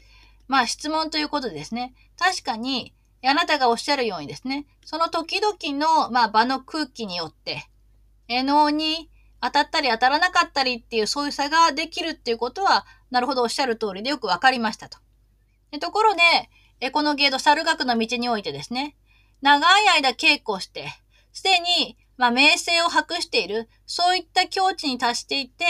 [0.48, 7.68] まあ質問ということですね、確かにあなたがおっしゃるようにですね、その時々の、まあ、場の空気によって、
[8.28, 14.98] え能に当たったり当たらなかったりっていうそういう差ができるっていうことは、なるほどおっしゃる通りでよくわかりましたと。
[15.80, 16.22] ところで、
[16.80, 18.96] えこの芸道猿学の道においてですね、
[19.42, 20.88] 長い間稽古して、
[21.32, 25.64] すでに、まあ、名声を博している、そういった境地に達していて、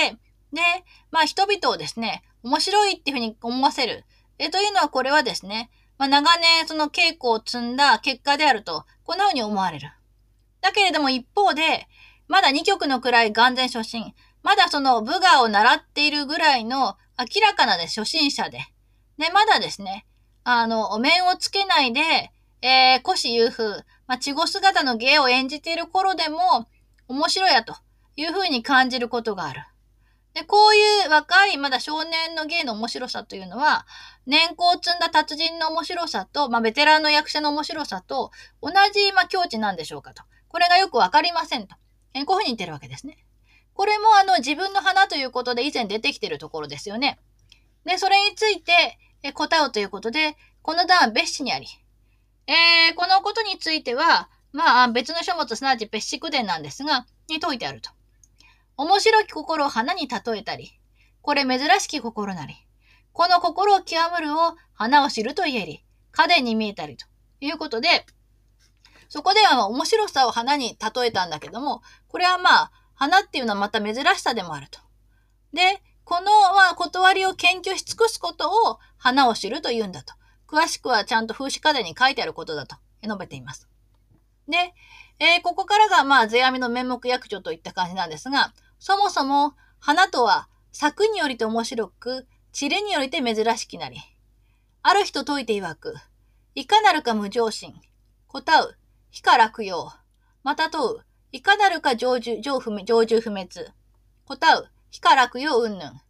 [0.53, 0.62] で、
[1.11, 4.05] まあ、人々をですね、面白いっていうふうに思わせる。
[4.38, 9.90] えというのはこれはですね、まあ、長年その稽古を積んだ結果であると、こんな風に思われる。
[10.61, 11.87] だけれども一方で、
[12.29, 18.59] まだ2曲の位眼前初心、まだその武雅を習っているぐらいの明らかなで初心者で、
[19.18, 20.07] で、まだですね、
[20.44, 22.01] あの、お面をつけないで、
[22.62, 26.68] えー、古紙優風、まあ、稚語姿の芸を演じている頃でも、
[27.09, 27.77] 面白いやと
[28.16, 29.62] いう風に感じることがある。
[30.37, 33.87] で、こういう若い、まだ少年の芸の面白さというのは、
[34.27, 40.25] 年功を積んだ達人の面白さと、まあ、ベテランの役者の面白さと、同じ、まあ、境地なんでしょうかと。
[40.49, 41.75] これがよくわかりませんと。
[42.12, 43.16] えこういうふうに言ってるわけですね。
[43.72, 47.18] これも、あの、自分の花ということで以前出てきてるところですよね。
[47.87, 51.66] で、それについて、え答えうということで、この段は別紙にあり。
[52.46, 57.96] えー、このことについては、まあ、別の書物、すなわち別紙句伝なんですが、に説いてあると。
[58.77, 60.79] 面白き心を花に例えたり、
[61.23, 62.55] これ珍しき心なり、
[63.12, 67.07] この心を極むるを花を知ると言えり、家電に見えたりと
[67.41, 68.07] いうことで、
[69.09, 74.81] そこでは面白さを花に例えたんだけども、これはまあ、花っていうのはまた珍しさでもあると。
[75.53, 80.15] で、この、まあ、断りを研究し尽くすことを花を知ると言うんだと。
[80.47, 83.69] 詳しくはちゃんと風刺家電に書いてあることだと述べています。
[84.49, 84.75] で、
[85.19, 93.99] えー、ここからがまあ、世阿弥の面目役所といった感じなんですが、そもそも花とは咲くによりて面白く、散るによりて珍しきなり。
[94.83, 95.95] ある人説いて曰く、
[96.55, 97.75] いかなるか無常心、
[98.29, 98.77] 答う、
[99.11, 100.01] 非か落葉、
[100.43, 103.49] また問う、いかなるか常住常不常住不滅、
[104.27, 106.01] 答う、非か落葉うんぬん。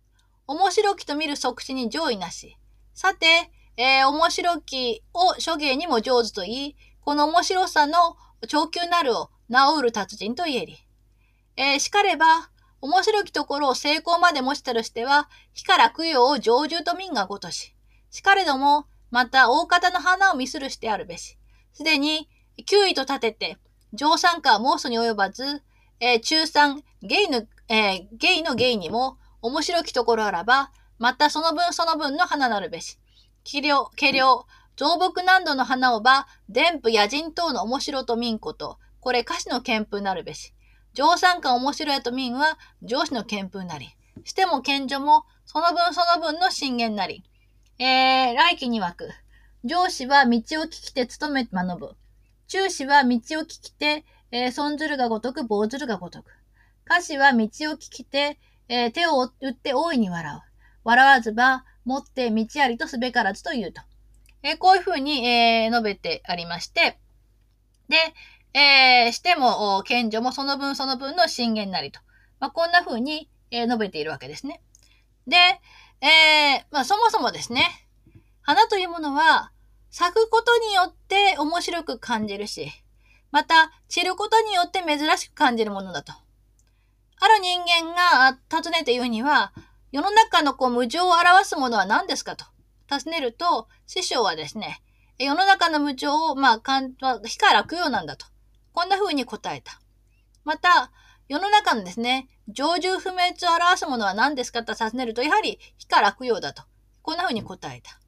[0.47, 2.57] 面白きと見る即死に上位なし。
[2.95, 8.17] さて、えー、面白きを諸芸にも上手と言い、この面白さの
[8.49, 10.79] 長久なるを名を売る達人と言えり。
[11.57, 12.51] えー、しかれば、
[12.87, 17.75] 面白きところを成功まで持ちたるしては、火から供養を常住と民がごとし。
[18.11, 21.37] しかれども、また大方の花を見するしてあるべし。
[21.73, 22.29] すでに、
[22.65, 23.59] 9位と立てて、
[23.93, 25.63] 上参加は申すに及ばず、
[25.99, 32.99] えー、中産、芸の、えー、芸の芸にも、面白きところあらば、またその分その分の花なるべし。
[33.43, 34.47] 気量、気量、
[34.77, 40.53] 増木難度の花をば、伝布野人等の面白と民こと、これ歌詞の憲風なるべし。
[40.97, 43.95] 上参加面白いと民は上司の憲風なり。
[44.25, 47.23] しても賢者もその分その分の信玄なり。
[47.79, 49.11] えー、来期に曰く。
[49.63, 51.97] 上司は道を聞きて努め学ぶ。
[52.49, 56.31] 中士は道を聞きて、えー、損ずるがごとく、棒ずるがごとく。
[56.87, 60.41] 歌詞は道を聞きて、えー、手を打って大いに笑う。
[60.85, 63.83] 笑わずば、持って道ありとすべからずと言うと。
[64.43, 66.99] えー、こういうふうに、えー、述べてありまして、
[67.89, 67.97] で、
[68.57, 72.01] えー、しても、賢者もその分その分の信玄なりと。
[72.41, 74.63] まあ、こんな風に、えー、述べているわけですね。
[75.27, 75.37] で、
[76.01, 77.87] えー、まあ、そもそもですね、
[78.41, 79.53] 花というものは、
[79.91, 82.73] 咲くことによって面白く感じるし、
[83.31, 86.15] また、散ることによって珍しく感じるものだと。
[87.21, 89.53] ある人間が尋ねて言うには、
[89.93, 92.47] 世の中のこう無常を表すものは何ですかと
[92.91, 94.81] 尋ねると、師匠はですね、
[95.19, 98.27] 世の中の無常を、まあ、火から供養なんだと。
[98.77, 99.81] こんな風に答えた。
[100.45, 100.93] また、
[101.29, 106.63] 世の中のですね、常住不滅を表すものは何ですかと尋ねると、やはり火から供養だと。
[107.01, 107.99] こんな風に答えた。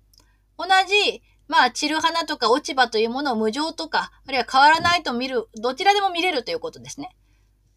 [0.59, 7.16] 同じ、まあ、散る花とか落ち葉というものを無常とか、あるいは変わらないと見る、どちらでも見れるということですね。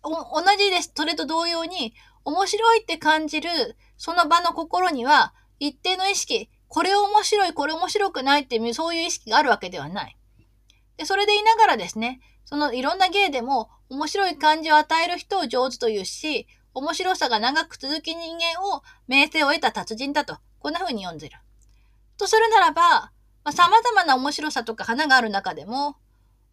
[0.04, 0.22] 同
[0.58, 0.92] じです。
[0.94, 1.94] それと同様に、
[2.26, 10.18] 面白いって感じる、その場の心には、一定の意識、これ面白い、これ面白くないっていう、そういう意識があるわけではない。
[10.98, 12.20] でそれでいながらですね、
[12.52, 21.38] そのいろんな芸でも面白い感じを与える人を上手というし、面白さが長く続き人間を名声を得た達人だと、こんな風に読んでる。
[22.18, 23.12] とするならば、ま
[23.46, 25.96] あ、様々な面白さとか花がある中でも、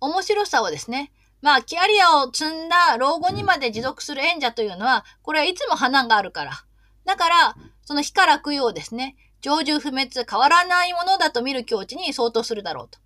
[0.00, 1.10] 面白さをですね、
[1.42, 6.64] まあ、キャリアを積んだ老後にまで持続する演者というのは、これはいつも花があるから。
[7.06, 12.98] だから、その火から供養ですね、常住不滅変わらないものだと見る境地に相当するだろうと。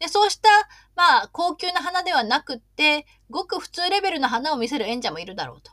[0.00, 0.48] で、そうした、
[0.96, 5.70] まあ、高級な花ではなくって、ごく普通レベルの花を見せる演者もいるだろうと。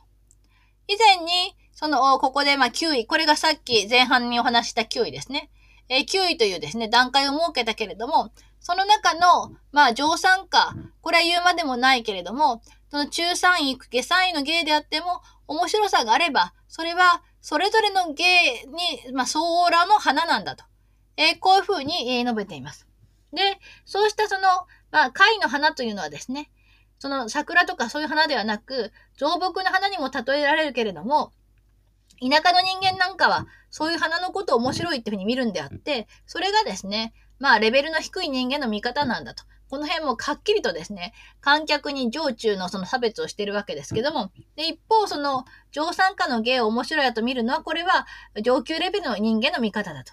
[0.86, 3.06] 以前に、その、ここで、まあ、9位。
[3.06, 5.50] これがさっき前半にお話した9位ですね。
[5.88, 10.74] えー、9位というですね、段階を設けたけれども、その中の、まあ、上参加。
[11.00, 12.60] これは言うまでもないけれども、
[12.90, 20.64] その中3位、下3位の芸であっても、面白さがあれば、それは、それぞれの芸に、まあ、相応らの花なんだと。
[21.16, 22.87] えー、こういうふうに、え、述べています。
[23.32, 24.48] で、そうしたその、
[24.90, 26.50] まあ、貝の花というのはですね、
[26.98, 31.32] その桜とかそういう花ではなく、造木の花にも例えられるけれども、
[32.20, 39.44] 田舎の人間なんかは、そういう花のことを面白いっていうふうに見るんであって、それがですね、まあ、レベルの低い人間の見方なんだと。
[39.70, 48.06] この辺もはっきりとですね、観客に上中のその差別をしているわけですけども、で、一方、その、上参加の芸を面白いやと見るのは、これは
[48.42, 50.12] 上級レベルの人間の見方だと。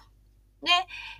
[0.62, 0.70] で、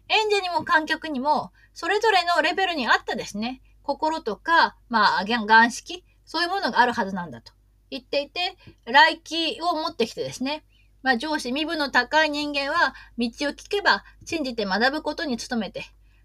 [0.08, 7.52] 演者にも観客にも、それぞれのレベルに合ったですね、心とか、まあ、眼識、そういうものがあるはずなんだと
[7.90, 10.64] 言っていて、来気を持ってきてですね、
[11.02, 15.84] まあ、上司、身分の高い人間は、道を聞けば、信じて学ぶことに努めて、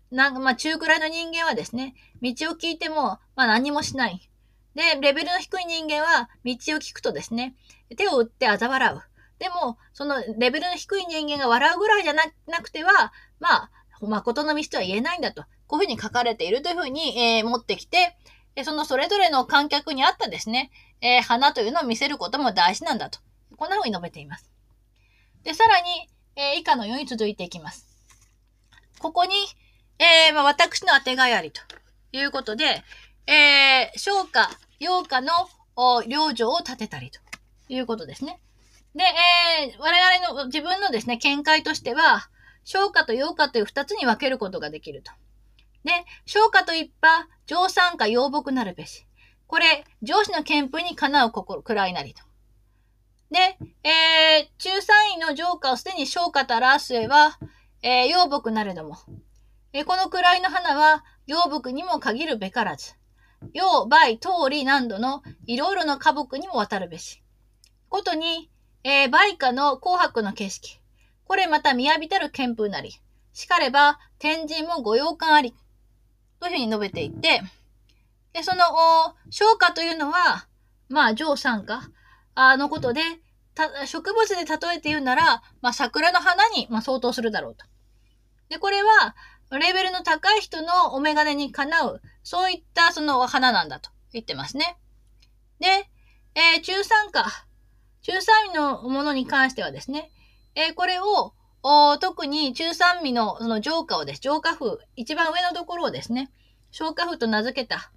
[0.09, 4.29] なんか、まあ、中くらいの人間はですね、道を聞いても、まあ、何もしない。
[4.73, 7.55] で、レベルの低い人間は、道を聞くとですね、
[7.97, 9.01] 手を打って嘲笑う。
[9.37, 12.23] でも、そのレベルの低い人間が笑うぐらいじゃな
[12.61, 13.11] くては、
[13.41, 13.71] まあ、
[14.07, 15.43] 誠の道とは言えないんだと。
[15.67, 18.17] こういうふうに書かれているというふうに、えー、持ってきて、
[18.63, 23.19] そのそれぞれの観客に合ったですね、えー、花というのを見せることも大事なんだと。
[23.57, 24.49] こんなふうに述べています。
[25.43, 27.87] で、さらに、えー、以下のように続いていきます。
[28.99, 29.35] ここに、
[29.99, 31.61] えー、まあ、私の当てがいありと
[32.11, 32.83] いうことで、
[33.27, 35.31] えー、昇華、陽華の
[36.07, 37.19] 領女を立てたりと
[37.69, 38.39] いうことですね。
[38.95, 42.29] で、えー、我々の自分のですね、見解としては、
[42.63, 45.11] 昇華と陽華という二つに分けることができると。
[45.83, 45.91] で、
[46.25, 49.05] 昇華と一派、上参加養木なるべし。
[49.47, 52.23] これ、上司の憲風にかなう心、くらいなりと。
[53.31, 57.39] で、えー、中三位の上下をすでに昇華と表す上は、
[57.81, 58.97] えー、養木なれども、
[59.73, 62.93] えー、この位の花は、養木にも限るべからず、
[63.53, 67.23] 陽、梅、通り、難度のいろいろの花木にも渡るべし。
[67.89, 68.51] ことに、
[68.83, 70.80] えー、梅花の紅白の景色。
[71.31, 72.99] これまた見浴びたる憲風なり。
[73.31, 75.55] しかれば、天神もご用感あり。
[76.41, 77.41] というふうに述べていて、
[78.33, 78.65] で、その、
[79.29, 80.49] 昇華というのは、
[80.89, 81.89] まあ、上参加
[82.57, 82.99] のことで、
[83.85, 87.65] 植物で例えて言うなら、まあ、桜の花に、まあ、相当するだろうと。
[88.49, 89.15] で、これは、
[89.51, 94.75] レベルの高い人のお眼鏡にかなう、そういったその花なんだと言ってますね。
[95.61, 95.89] で、
[96.35, 97.23] えー、中参加、
[98.01, 100.11] 中三味のものに関してはですね、
[100.55, 101.33] えー、これを、
[101.99, 106.31] 特に中三味のその浄化をです、浄化風、一番上のところをですね、
[106.71, 107.91] 消化風と名付けた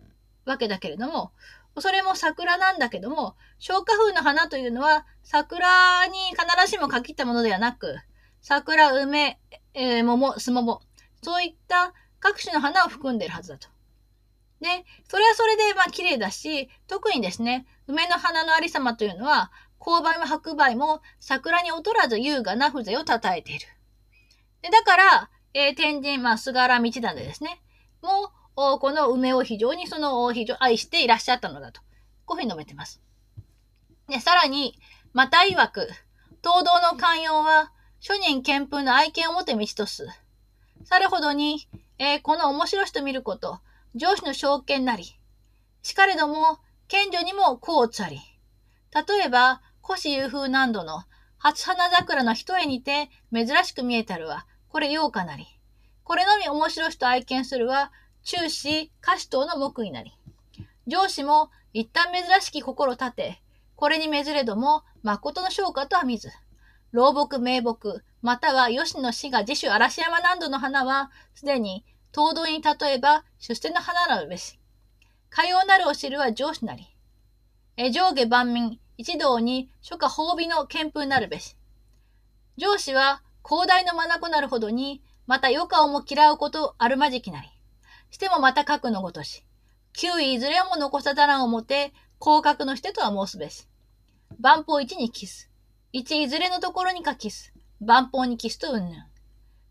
[0.44, 1.32] わけだけれども、
[1.80, 7.96] それも桜なんだけども、消化風の花というのは、桜に必ずしも限ったものではなく、
[8.40, 9.40] 桜、梅、
[9.72, 10.82] えー、桃、すもも、
[11.22, 13.68] そういった各種の花を含んでいるはずだと。
[14.60, 14.68] で、
[15.08, 19.50] それはそれでまあ綺麗だし、特にですね、梅の花のありさまというのは、
[19.84, 23.66] 勾配も白梅も桜に劣らず優雅な風情を称えている。
[24.62, 27.60] でだから、えー、天神、まあ、菅原道真ですね。
[28.00, 31.82] もう、この梅を非常にその、非常愛していらっしゃったのだと。
[32.24, 33.02] こういうふうに述べてます。
[34.08, 34.78] で、さらに、
[35.12, 35.88] また曰く、
[36.42, 40.06] 東道の寛容は、諸人憲風の愛犬をもて道とす。
[40.84, 41.68] さるほどに、
[41.98, 43.60] えー、この面白しと見ること、
[43.94, 45.18] 上司の証券なり。
[45.82, 48.20] しかれども、賢女にもこうつあり。
[48.94, 51.02] 例えば、古紙遊風難度の
[51.36, 55.46] 初花桜の一重にて珍しく見えたるは、これようかなり。
[56.04, 57.92] これのみ面白しと愛見するは、
[58.22, 60.16] 中止、歌詞等の目になり。
[60.86, 63.42] 上司も一旦珍しき心立て、
[63.76, 66.30] これにめずれども、誠の昇華とは見ず。
[66.92, 74.58] 老木名木、または吉野氏が自主嵐山南度の花は、すでに東道に例えば出世の花なるべし。
[75.28, 76.96] かようなるお知るは上司なり。
[77.76, 81.56] え上下万民、一同に初夏褒美の憲風なるべし。
[82.56, 87.48] 上司は広大の眼なるほどに、また余暇をも嫌うことあるまじきなり。
[88.10, 89.44] してもまた核のごとし。
[89.92, 93.68] 九位いずれも残さざらんをもて、広角のしてとは申すべし。
[94.38, 95.50] 万法一にキス。
[95.92, 97.52] 一いずれのところにかキス。
[97.80, 99.04] 万法にキスとうんぬん。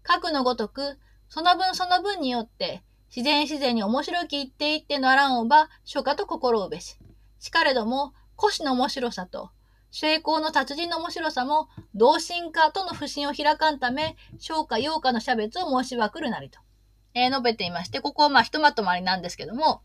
[0.04, 2.84] 核のごとく、その分その分によって、
[3.16, 6.98] 自然自然に面白き言っていってのあらんをば、初夏と心をべし。
[7.40, 9.52] しかれども、古紙の面白さと、
[9.92, 16.60] 成功の達人の面白さも、同心化との不信を開かんため、昇華陽華の差別を申しまくるなりと、
[17.14, 19.82] えー、述べていまして、ここはまあひとまとまりなんですけども、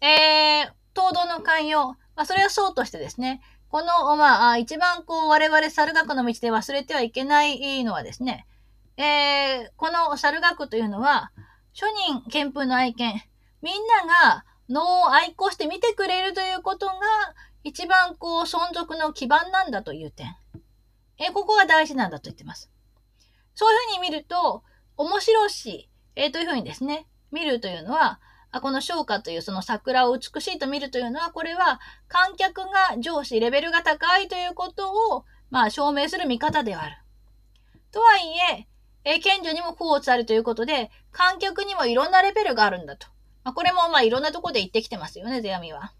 [0.00, 8.46] えー、東道の寛容、まあ、それはそうとしてですね、この、まあ、一番こう、我々猿学の道で忘れてはいけないのはですね、
[8.96, 11.32] えー、この猿学というのは、
[11.72, 13.22] 諸人憲風の愛犬、
[13.62, 16.94] みんなが能を愛好して見てくれるということが、
[17.64, 20.36] 一番こう、存続の基盤なんだという点。
[21.18, 22.70] え、ここが大事なんだと言ってます。
[23.54, 24.62] そういうふうに見ると、
[24.96, 28.20] 面白し、えー、というふうにですね、見るというのは、
[28.52, 36.96] あこの昇華というその桜を美しいと見るというのは、これは観客が上司、レベルが高いということを、まあ、証明する見方ではある。
[37.92, 38.68] とはいえ、
[39.04, 43.06] え賢者にも功を伝えるということで、観客にもいろんなレベルがあるんだと。
[43.46, 45.92] まあ、これもまあいろんなとこで言ってきてますよね、世阿弥は。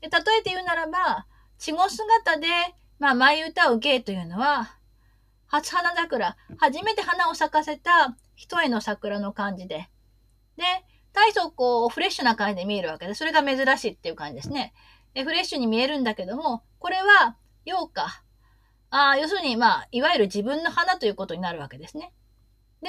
[0.00, 1.26] で例えて言うならば、
[1.64, 2.48] 稚語姿で、
[2.98, 4.74] まあ、舞歌う芸というのは、
[5.46, 9.90] 初花桜、初めて花を咲かせた一重の桜の感じで。
[10.56, 10.64] で、
[11.12, 14.74] 大層こう、フレッシュな感じで見えるわけで、それが珍しいっていう感じですね。
[15.14, 18.08] でフレッシュに見えるんだけども、これは、陽花。
[18.90, 22.12] あ要するに、まあ、いわゆる自分の花ということになるわけですね。
[22.82, 22.88] で、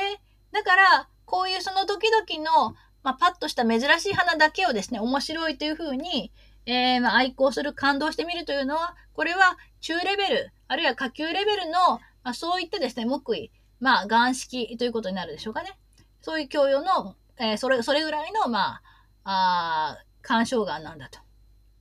[0.52, 6.32] だから、こういうその時々の、まあ、パッとした珍しい花だけをですね、面白いというふうに、
[6.66, 15.78] えー、まあ、愛好する、感動してみるというのは、これは中レベル、あるいは下級レベルの、まあ、そういったですね、木意、まあ、眼式ということになるでしょうかね。
[16.22, 18.82] そういう教養の、えー、それ、それぐらいの、ま
[19.26, 21.20] あ、あ干渉眼なんだと。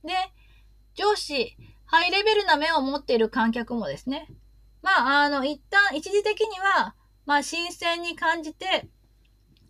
[0.03, 0.13] で、
[0.95, 1.55] 上司、
[1.85, 4.27] ハイレベルな目を持っている観客もですね、
[4.81, 6.95] まあ、あの、一旦、一時的には、
[7.25, 8.89] まあ、新鮮に感じて、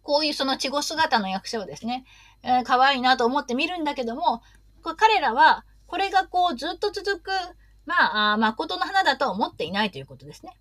[0.03, 2.05] こういうその稚語姿の役者をですね、
[2.43, 4.41] えー、可愛いなと思って見るんだけども、
[4.97, 7.31] 彼らは、これがこう、ずっと続く、
[7.85, 10.59] まあ、誠の花だとは思っていないということですね。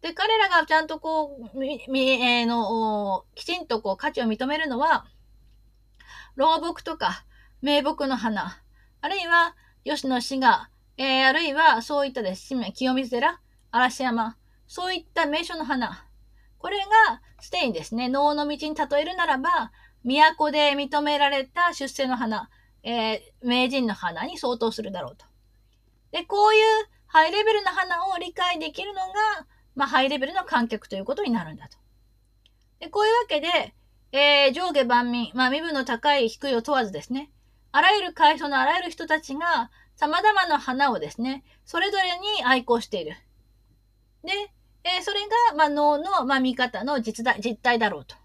[0.00, 5.06] で、彼らがちゃんとこう、み、み、えー、の、きちんとこう価値を認めるのは、
[6.36, 7.24] 老木とか、
[7.60, 8.62] 名木の花、
[9.00, 13.40] あるいは、吉野滋賀、えー、あるいは、そういったですね、清水寺、
[13.70, 14.36] 嵐山、
[14.66, 16.07] そういった名所の花、
[16.58, 19.72] これが、すでにですね、能の道に例えるならば、
[20.04, 22.50] 都で認められた出世の花、
[22.82, 25.26] えー、名人の花に相当するだろうと。
[26.12, 29.06] で、こういうハイレベルな花を理解できるのが、
[29.74, 31.78] まあ、ハイレベルの観客ということになるんだと。
[32.80, 33.74] で、こういうわけで、
[34.12, 37.30] えー、上下万民、まあ、身分の高い低いを問わずですね、
[37.72, 43.16] あらゆる階層のあらゆる人たちが、様々な花をですね、それぞれに愛好している。
[44.22, 44.32] で、
[44.84, 48.16] えー、それが、まあ、脳の、まあ、見方の実態実態だろうと。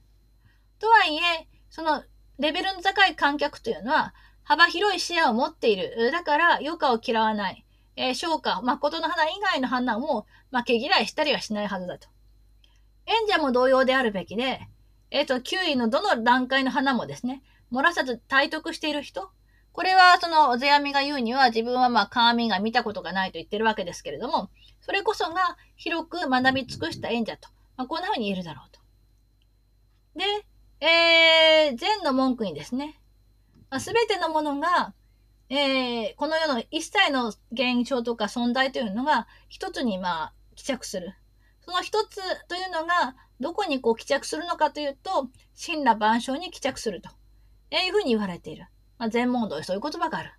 [0.80, 2.04] とはいえ、その、
[2.40, 6.12] レベルの高い観客というのは、幅広い視野を持っている。
[6.12, 7.66] だから、余暇を嫌わない。
[7.96, 12.08] えー、昇華、誠の花以外の花も、まあ、毛嫌いしたりはしないはずだと。
[13.06, 14.68] 演者も同様であるべきで、
[15.12, 19.30] えっ、ー、と、9位のどの段階の花もですね、漏らさず体得している人、
[19.72, 24.50] これは、その、世阿弥が言うには、自分はまあ、鏡が見たことがないと言ってるわけですけれども、
[24.86, 28.82] それこそが広く学び尽くした演者と、まあ、こんな風に言えるだろうと。
[30.20, 30.26] で、
[30.86, 33.00] えー、禅の文句にですね、
[33.80, 34.94] す、ま、べ、てのものが、
[35.50, 41.16] えー、この世の一切の現象とか存在というのが一つにまあ帰着する。
[41.62, 42.20] その一つ
[42.50, 45.30] というのがどこにこう帰着するのかというと、
[45.66, 47.10] 神羅万象に帰着すると
[47.72, 47.86] え。
[47.86, 48.68] いうふうに言われている。
[48.98, 50.34] まあ、全問答そういう言葉がある。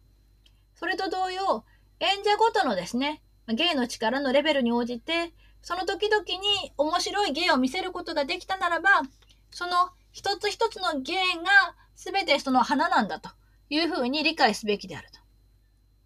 [0.75, 1.65] それと同様、
[2.01, 5.33] 演者ごとのですね、芸の力のレベルに応じて、
[5.63, 9.03] その時々に面白い芸を見せることができたならば、
[9.51, 13.31] その一つ一つの芸が全てその花なんだと。
[13.71, 15.19] いうふうに理解すべきであると。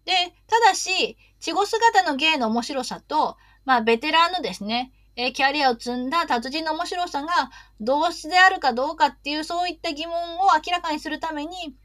[0.05, 0.13] で、
[0.47, 11.75] ただし、稚語姿の芸の面白さと、まあ、ベテランのですね、えキャリアを積んだ達人の面白さが同質であるかどうかっていう、そういった疑問を明らかにするために、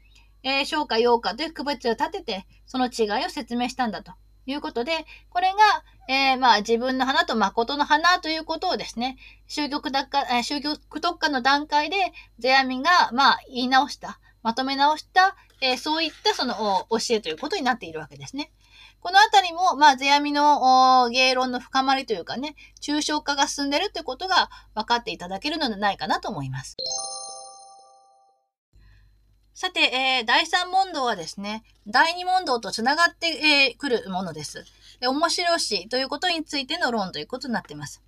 [0.43, 4.13] えー、昇華、陽華という区別を立てて、その違いを説明したんだと
[4.45, 5.57] いうことで、これが、
[6.07, 9.17] えー、まあ、自分の花と誠の花ということをですね、
[9.47, 11.97] 宗教特化、えー、宗教特化の段階で、
[12.39, 18.51] 世阿弥が、まあ、言い直した、まとめ直した、えー、そういったその教えということになっているわけですね。
[18.99, 26.75] このあたりも、まあ、世阿弥の芸論の深まりというかね、抽象化が進んでるということが分かっていただけるのではないかなと思います。
[29.55, 33.31] さて、えー、第三問答はですね、第二問答とつながって
[33.77, 34.65] く、えー、るものです。
[34.99, 38.03] で面白しということについての論ということになっています。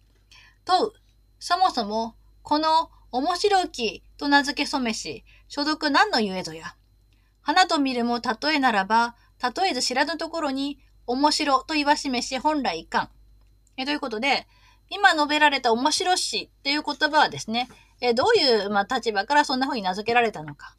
[0.65, 0.91] 問う。
[1.39, 6.75] そもそも、この面白きと名付けそめし、所読何のゆえぞや。
[7.41, 13.09] 花と見るも例えならば、例えず知らぬところに、面白と言わしめし本来いかん。
[13.77, 14.47] えということで、
[14.89, 17.69] 今述べられた面白しっていう言葉はですね、
[18.01, 20.76] えどういう、まあ、立場からそんな風に名付けられたのか。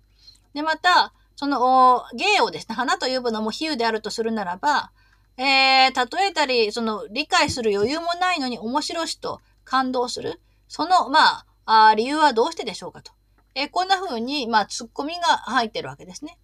[0.54, 4.92] で、また、その、芸をですね、花と呼ぶのも比喩であるとするならば、
[5.36, 10.40] えー、例えたり、その、理解する余裕もないのに面白しと感動する。
[10.66, 13.12] その、まあ、あ理由はどうしてでしょうかと。
[13.54, 16.38] えー、こんな風に、まあ、ツッコミが入ってるわけですね。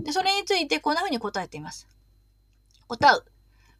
[0.00, 1.88] で、それについてこんな風に答えています。
[2.86, 3.24] 答う。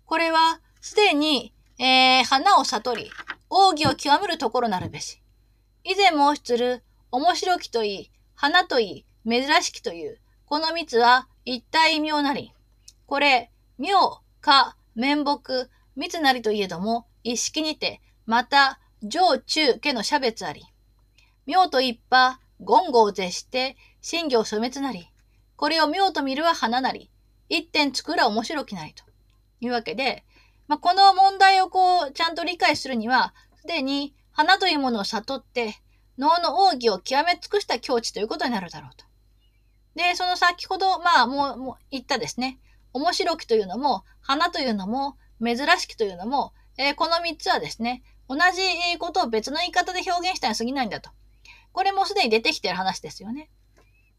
[0.04, 3.10] これは、すでに、えー、花を悟り、
[3.50, 5.22] 奥義を極めるところなるべし。
[5.84, 12.52] 以前申しつる、面白きといい、花といい、珍しきという、この三つは一体妙なり。
[13.06, 15.40] これ、妙、か、面目、
[15.96, 20.64] 密なりといえども、一式にて、また、上中家の差別あり。
[21.44, 25.10] 妙と一派、言語を絶して、真行所滅なり。
[25.56, 27.10] これを妙と見るは花なり。
[27.48, 28.94] 一点作ら面白きなり。
[28.94, 29.02] と
[29.60, 30.24] いうわけで、
[30.68, 35.76] まあ、この問題をこう、ちゃんと理解するには、すでに花というものを悟って、
[36.18, 39.04] 脳の奥義を極め尽くした境地ということになるだろうと。
[39.96, 42.60] で、その先ほど、まあ、もう、もう言ったですね。
[42.92, 51.10] 面白きというのも、花というのも、珍しきというのも、えー、この3つはですね、同じことを別の言い方で表現したに過ぎないんだと。
[51.72, 53.50] これもすでに出てきてる話ですよね。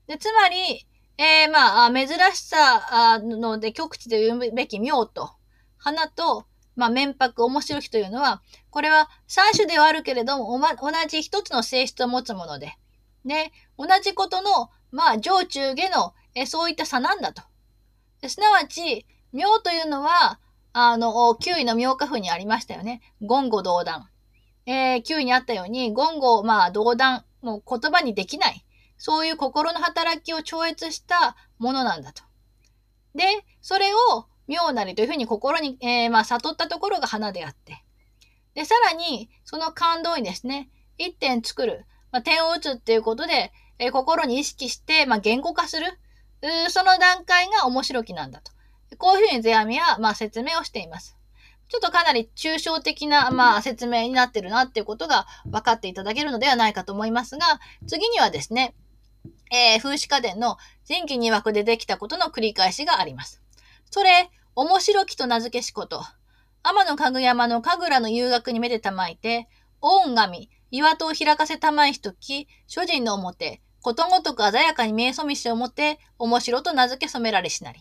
[0.08, 5.32] で、つまり、えー、まあ、珍しさので極地で言うべき妙と、
[5.78, 12.78] 花と、まあ、面白、面白きというのは、これは三種ではあるけれども、ま、同じ一つの性質を持つもので、
[13.26, 17.42] で、同じことの、まあ、上中下の、えそういった差なんだと。
[18.28, 20.40] すなわち、妙というのは、
[20.74, 23.02] あの、9位の妙化譜にありましたよね。
[23.22, 24.10] 言語道断。
[24.66, 28.66] えー、9位にあったように、言語、まあ、道断、もう言葉にできない。
[28.98, 32.24] そういう心の働きを超越したものなんだと。
[33.16, 33.24] で、
[33.62, 37.84] それを妙なりというふうに心に、えー、まあ、悟ったところが花であって。
[38.54, 45.86] で、さらに、その感動にですね、一点作る、まあ、点を打つっていうことで、えー、心に意識して、まあ、言語化する。
[46.70, 48.52] その段階が面白きなんだと。
[48.98, 51.18] こういうふうに世阿弥は、まあ、説明をしています。
[51.70, 58.74] ちょっとかなり抽象的な、まあ、説明になってるなっていうことが分かっていただけるのではないかと思いますが、次にはですね、
[59.52, 60.58] えー、風刺家電の
[60.88, 63.42] 前期2枠でできたことの繰り返しがあります。
[63.92, 66.02] それ、面白きと名付けしこと。
[66.64, 69.48] 天のかぐ山の神楽の遊学にめでたまいて、
[69.82, 77.80] 恩神、岩戸を開かせたまいしとき、諸人の表、ことごとく鮮やかに見えそみしをもて、面白と名付け染められしなり。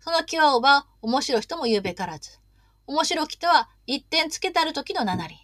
[0.00, 2.40] その際をば、面白しとも言うべからず。
[2.88, 5.36] 面白きとは、一点つけたる時の名なり。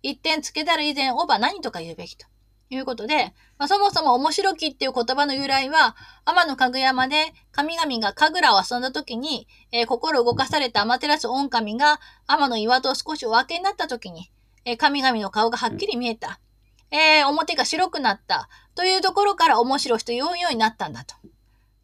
[0.00, 2.26] 一点つけたる以前をば何とか言うべきと。
[2.70, 14.30] いうことで、まあ、そもそも面白きっていう言葉の由来は、天のかぐ山で神々が神楽を遊んだ時に、えー、心動かされた天照御神が天の岩と少しお分けになった時に、
[14.64, 16.40] えー、神々の顔がはっきり見えた。
[16.90, 21.14] えー、表が白くなったというところから面白しと言うようになったんだと。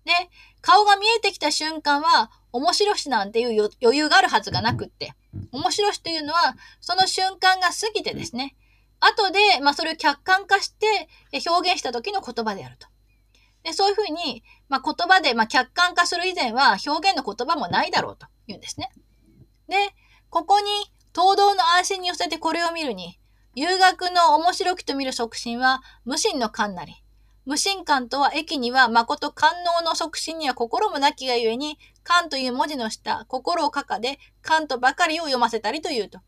[0.04, 0.12] で、
[0.60, 5.12] 顔が見えてきた瞬間は、面白しなんていう余裕があるはずがなくって、
[5.52, 8.56] 面白しというのは、その瞬間が過ぎてですね、
[9.00, 11.08] 後で、まあ、それを客観化して
[11.48, 12.88] 表現した時の言葉であると。
[13.64, 18.90] でそういうふうに、まあ、言葉で、まあ、客観化する以前は表現の言葉もないだろうと言うんですね。
[19.68, 19.76] で、
[20.30, 20.66] ここに、
[21.14, 23.18] 東道の安心に寄せてこれを見るに、
[23.58, 27.02] 遊学の面白きと見る促進は無心の感なり。
[27.44, 36.20] 無心感とは駅には誠感能の促進には心もなきがゆえに、感という文字の下、心を書かで、感とばかりを読ませたりというと。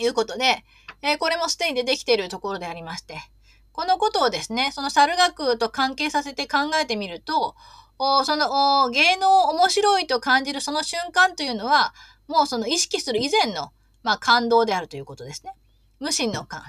[0.00, 0.64] いうことで、
[1.02, 3.20] えー、これもすでに出てきているところでありまして、
[3.70, 7.54] このことをですね、その猿学と関係させて考えてみると、
[7.98, 11.94] おそのお芸能を面白いと感じるその瞬間というのは、
[12.26, 13.70] もうその意識する以前の、
[14.02, 15.54] まあ、感動であるということですね。
[16.00, 16.62] 無心の感。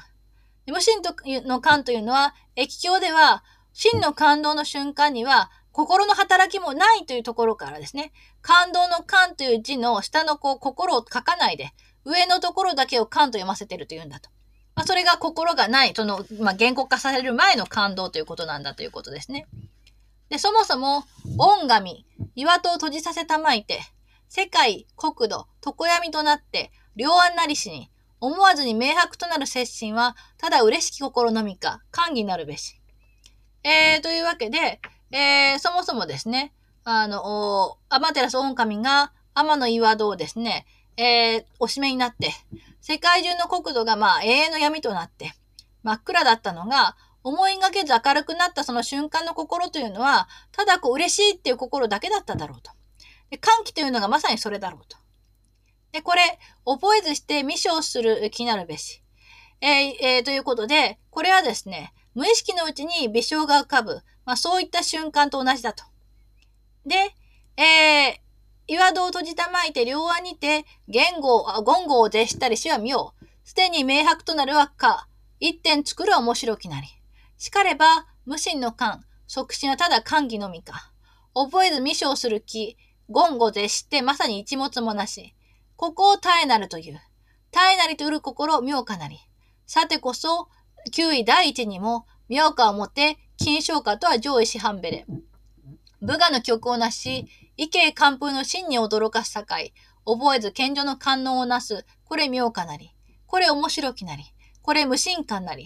[0.67, 1.01] 無心
[1.47, 8.11] の感というのは、液境では、真の感動の瞬間には、心の働きもないというところからですね、
[8.41, 11.71] 感動の感という字の下のこう心を書かないで、
[12.03, 14.29] 上のところだけを感と読ませてるというんだと。
[14.75, 19.47] まあ、それが心がない、その、まあ、言語化される前の感動ということなんだということですね。
[20.29, 21.05] で、そもそも、
[21.37, 22.05] 恩神、
[22.35, 23.79] 岩戸を閉じさせたまいて、
[24.27, 27.89] 世界、国土、常闇となって、両案なりしに、
[28.21, 32.79] 思わずに明白となる接心は、ただ嬉しき心のみか、歓喜なるべし。
[33.63, 34.79] えー、というわけで、
[35.11, 36.53] えー、そもそもですね、
[36.83, 40.65] あの、天照大神が天の岩戸をですね、
[40.97, 42.31] えー、おしめになって、
[42.79, 45.33] 世界中の国土がまあ永遠の闇となって、
[45.83, 52.71] 真っ暗だったのが、思いがけず明るくなったその瞬間の心というのは、ただこう嬉しいっていう心だけだっただろうと。
[53.29, 54.97] で歓喜というのがまさにそれだろうと。
[55.91, 59.01] で、これ、覚えずして未唱する気なるべし。
[59.61, 65.83] えーえー、ということで、これはですね、無意識のうちに微笑が浮かぶ、まあそういった瞬間と同じだと。
[66.85, 66.95] で、
[67.57, 73.25] えー、岩戸を閉じたまいて両腕にて、言語、あ言語を絶したりしは見よう。
[73.43, 75.07] すでに明白となるわか。
[75.39, 76.87] 一点作る面白きなり。
[77.37, 80.91] しかれば、無心の勘、即心はただ歓喜のみか。
[81.33, 82.77] 覚えず未生する気、
[83.09, 85.35] 言語絶してまさに一物もなし。
[85.81, 87.01] ここを耐えなるという。
[87.49, 89.17] 耐えなりと売る心、妙かなり。
[89.65, 90.47] さてこそ、
[90.93, 95.07] 9位第一にも、妙かをもて、金賞かとは上位師範べれ。
[95.99, 97.25] 武雅の曲をなし、
[97.57, 99.41] 異形寒風の真に驚かす境。
[100.05, 101.83] 覚えず賢者の観音をなす。
[102.03, 102.93] これ妙かなり。
[103.25, 104.23] これ面白きなり。
[104.61, 105.65] これ無心感なり。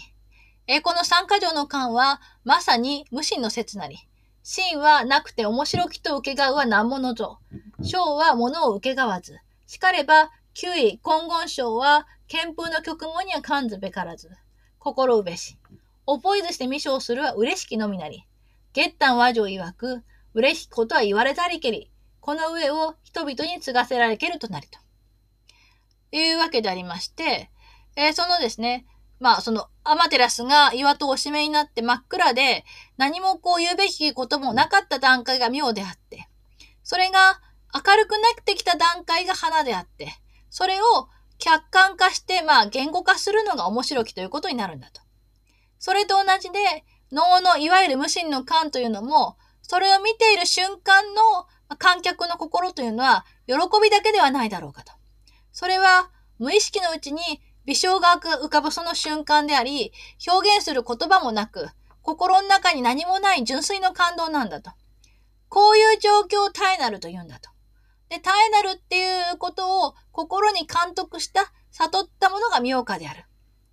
[0.67, 3.97] えこの三箇条の感は、まさに無心の説なり。
[4.43, 7.39] 心はなくて面白きと受けがうは何者ぞ。
[7.83, 9.41] 章は物を受けがわず。
[9.67, 14.29] しかれば、九位、金言章は、憲風の曲門には感ずべからず。
[14.79, 15.57] 心うべし。
[16.05, 18.25] 覚えずして未章するは嬉しきのみなり。
[18.73, 20.03] 月丹和上曰く、
[20.33, 21.91] 嬉しきことは言われたりけり。
[22.19, 24.79] この上を人々に継がせられけるとなりと。
[26.11, 27.49] いうわけでありまして、
[27.95, 28.85] えー、そのですね、
[29.19, 32.65] まあ、その、アマテラスが岩戸おしめになって真っ暗で、
[32.97, 36.27] 何もこう言うべきこともなかった段階が妙であって、
[36.83, 37.39] それが
[37.75, 40.07] 明るくなってきた段階が花であって、
[40.49, 45.01] それを客観化して、まあ、言語化するのが面白きということになるんだと。
[45.77, 51.47] それと同じで、脳のいわゆる無心の感というのも、それを見ている瞬間の
[51.77, 54.93] 観客の心というのは、喜びだけではないだろうかと。
[55.51, 56.09] それは、
[56.39, 59.91] 無意識のうちに微笑が浮かぶその瞬間であり、
[60.27, 61.67] 表現する言葉もなく、
[62.01, 64.71] 心の中に何もない純粋の感動なんだと。
[65.49, 67.54] こういう状況を耐えなると言うんだと。
[68.09, 73.25] で、耐えなるっていうことを心に監督した、悟ったものが妙歌である。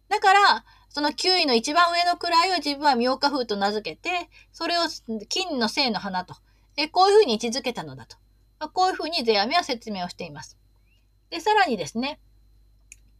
[0.08, 4.82] だから、その9位の一番上の位を自分は妙歌風と名付けて、それを
[5.28, 6.34] 金の聖の花と、
[6.76, 8.16] えこういうふうに位置づけたのだと
[8.62, 8.68] ま。
[8.68, 10.56] こういうふうに世阿弥は説明をしています。
[11.30, 12.20] で、さらにですね、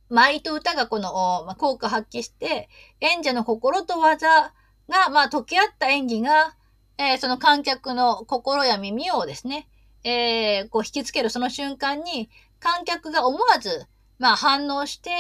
[0.09, 1.13] 舞と歌がこの、
[1.47, 2.69] まあ、効果発揮して、
[3.01, 4.53] 演者の心と技
[4.89, 6.55] が、まあ、溶け合った演技が、
[6.99, 9.69] えー、その観客の心や耳をですね、
[10.05, 12.31] えー、こう引きつけるその瞬間に、
[12.61, 13.87] 観客が思わず、
[14.19, 15.11] まあ、反応して、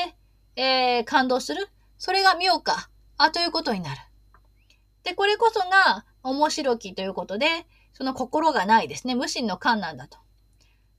[0.57, 1.68] えー、感動する。
[1.99, 4.01] それが妙か、あ、ということになる。
[5.05, 7.47] で、これこそが面白きということで、
[7.93, 9.14] その心がないですね。
[9.14, 10.18] 無心の感なんだと。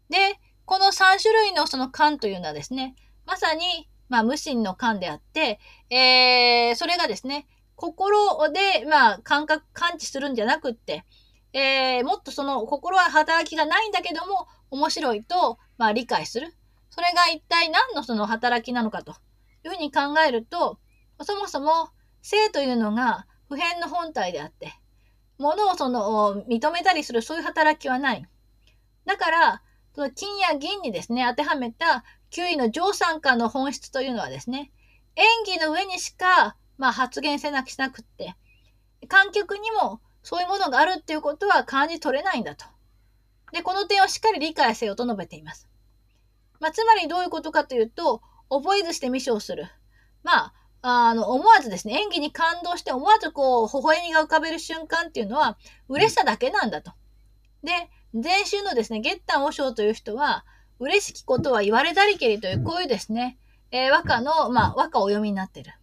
[0.10, 5.60] で、この3種類のその感というのはですね、まさに、まあ、無心の感であって、
[5.90, 11.04] えー、それがですね、心で、まあ、感覚、感知するんじゃなくって、
[11.54, 16.54] えー、もっとその心は働きがないんだけども、面白いと、まあ、理解する。
[16.90, 19.12] それが一体何のその働きなのかと
[19.64, 20.80] いうふうに考えると、
[21.22, 21.90] そもそも
[22.22, 24.74] 性というのが普遍の本体であって、
[25.38, 28.26] 物をその認めたりするそういう働きはない。
[29.06, 29.62] だから、
[29.94, 34.72] その金や銀にですね、当てはめた9位の上参加の本質というのはですね、
[35.16, 38.36] 演技の上にしか、まあ、発言せなくしなくって、
[39.08, 42.66] 観客にもそういうものがあるっていうことは感じ取れないんだと。
[43.52, 45.70] で、この点をしっかり理解せよと述べています。
[46.60, 49.68] まあ、つまりどういうことかというと、覚えずして未唱する。
[50.24, 55.58] まあ、あの、思わずですね、演技に感動して思わずこう、微笑みが浮かべる瞬間っていうのは、
[55.88, 56.94] 嬉しさだけなんだと。
[57.64, 57.72] で、
[58.14, 60.46] 前週のですね、月丹和尚という人は、
[60.80, 63.38] 嬉しきことは言われたりけりという、こういうですね、
[63.72, 65.74] えー、和歌の、まあ、和歌をお読みになってる。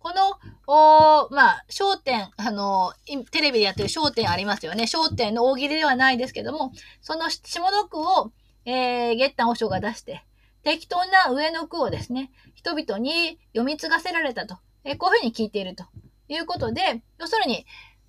[0.00, 2.94] この、おまあ、焦点、あの、
[3.30, 4.84] テレビでやってる焦点ありますよね。
[4.84, 6.72] 焦点の大喜利ではないですけども、
[7.02, 8.32] その下の句を、
[8.64, 10.24] えー、月丹和尚が出して、
[10.62, 14.56] 適当な上の句をですね、人々に読み継がせられたと。
[14.84, 15.84] えー、こういうふうに聞いていると
[16.28, 17.66] いうことで、要するに、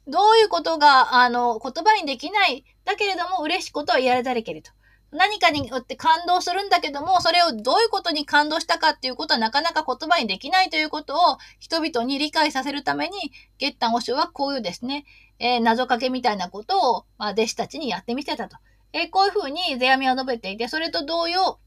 [0.08, 4.72] どういうことが、あの、言葉にできない、だけれども嬉しいことは言われたりけりと。
[5.12, 13.14] 何かによって感動するんだけども、それをどういうことに感動したかっていうことはなかなか言葉にできないということを人々に理解させるために、
[13.58, 15.06] ゲッタン・オシュはこういうですね、
[15.40, 18.58] えー、謎かけみたいなことを、まあ、弟子たちにやってみせたと。
[18.94, 21.60] えー、こういうふうに世阿弥は述べていて、それと同様、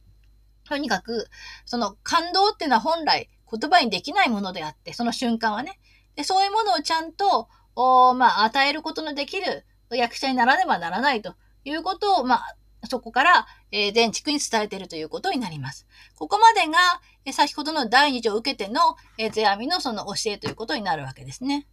[0.67, 1.29] とにかく、
[1.67, 5.79] その感動っていうのは本来言葉にできないものであって、その瞬間はね。
[6.17, 11.35] でそういうものをちゃんと、おまあ、与えることのできる役者にならねばならないと
[11.65, 15.87] いうことを、まあ、そこから、え、全地区に伝えているということになります。
[16.17, 16.79] ここまでが、
[17.25, 21.67] え、先ほどの第二条を受けての、え、世阿弥のその教えということになるわけですね。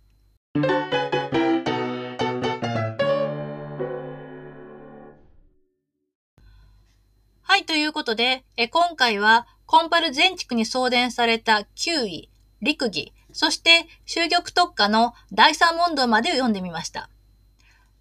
[7.42, 12.30] はい、ということで、え今回はコンパル全地区に送電された9位、
[12.62, 17.10] 陸儀、そして、終玉特化の第三問答までを読んでみました。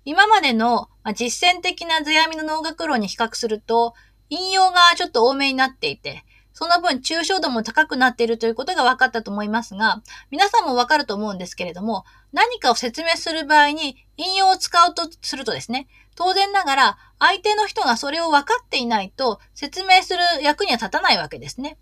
[0.04, 3.94] 今までの実践的な世阿弥の能楽論に比較すると、
[4.28, 21.78] 引用がちょっと多めになっていて、その分抽象度も高くなっているということが分かったと思いますが、皆さんも分かると思うんですけれども、何かを説明する場合に引用を使うとするとですね、当然ながら相手の人がそれを分かっていないと説明する役には立たないわけですね。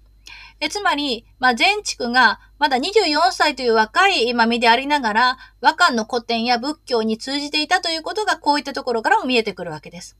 [0.61, 10.17] えつまり、まあ、前畜がまだ24歳という若い今身でありながら、和漢の古典や仏教に通じていたということがこういったところからも見えてくるわけです。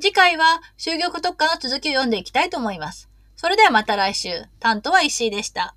[0.00, 3.08] 次回は修行特化の続きを読んでいきたいと思います。
[3.36, 4.46] それではまた来週。
[4.58, 5.74] 担当は石井でした。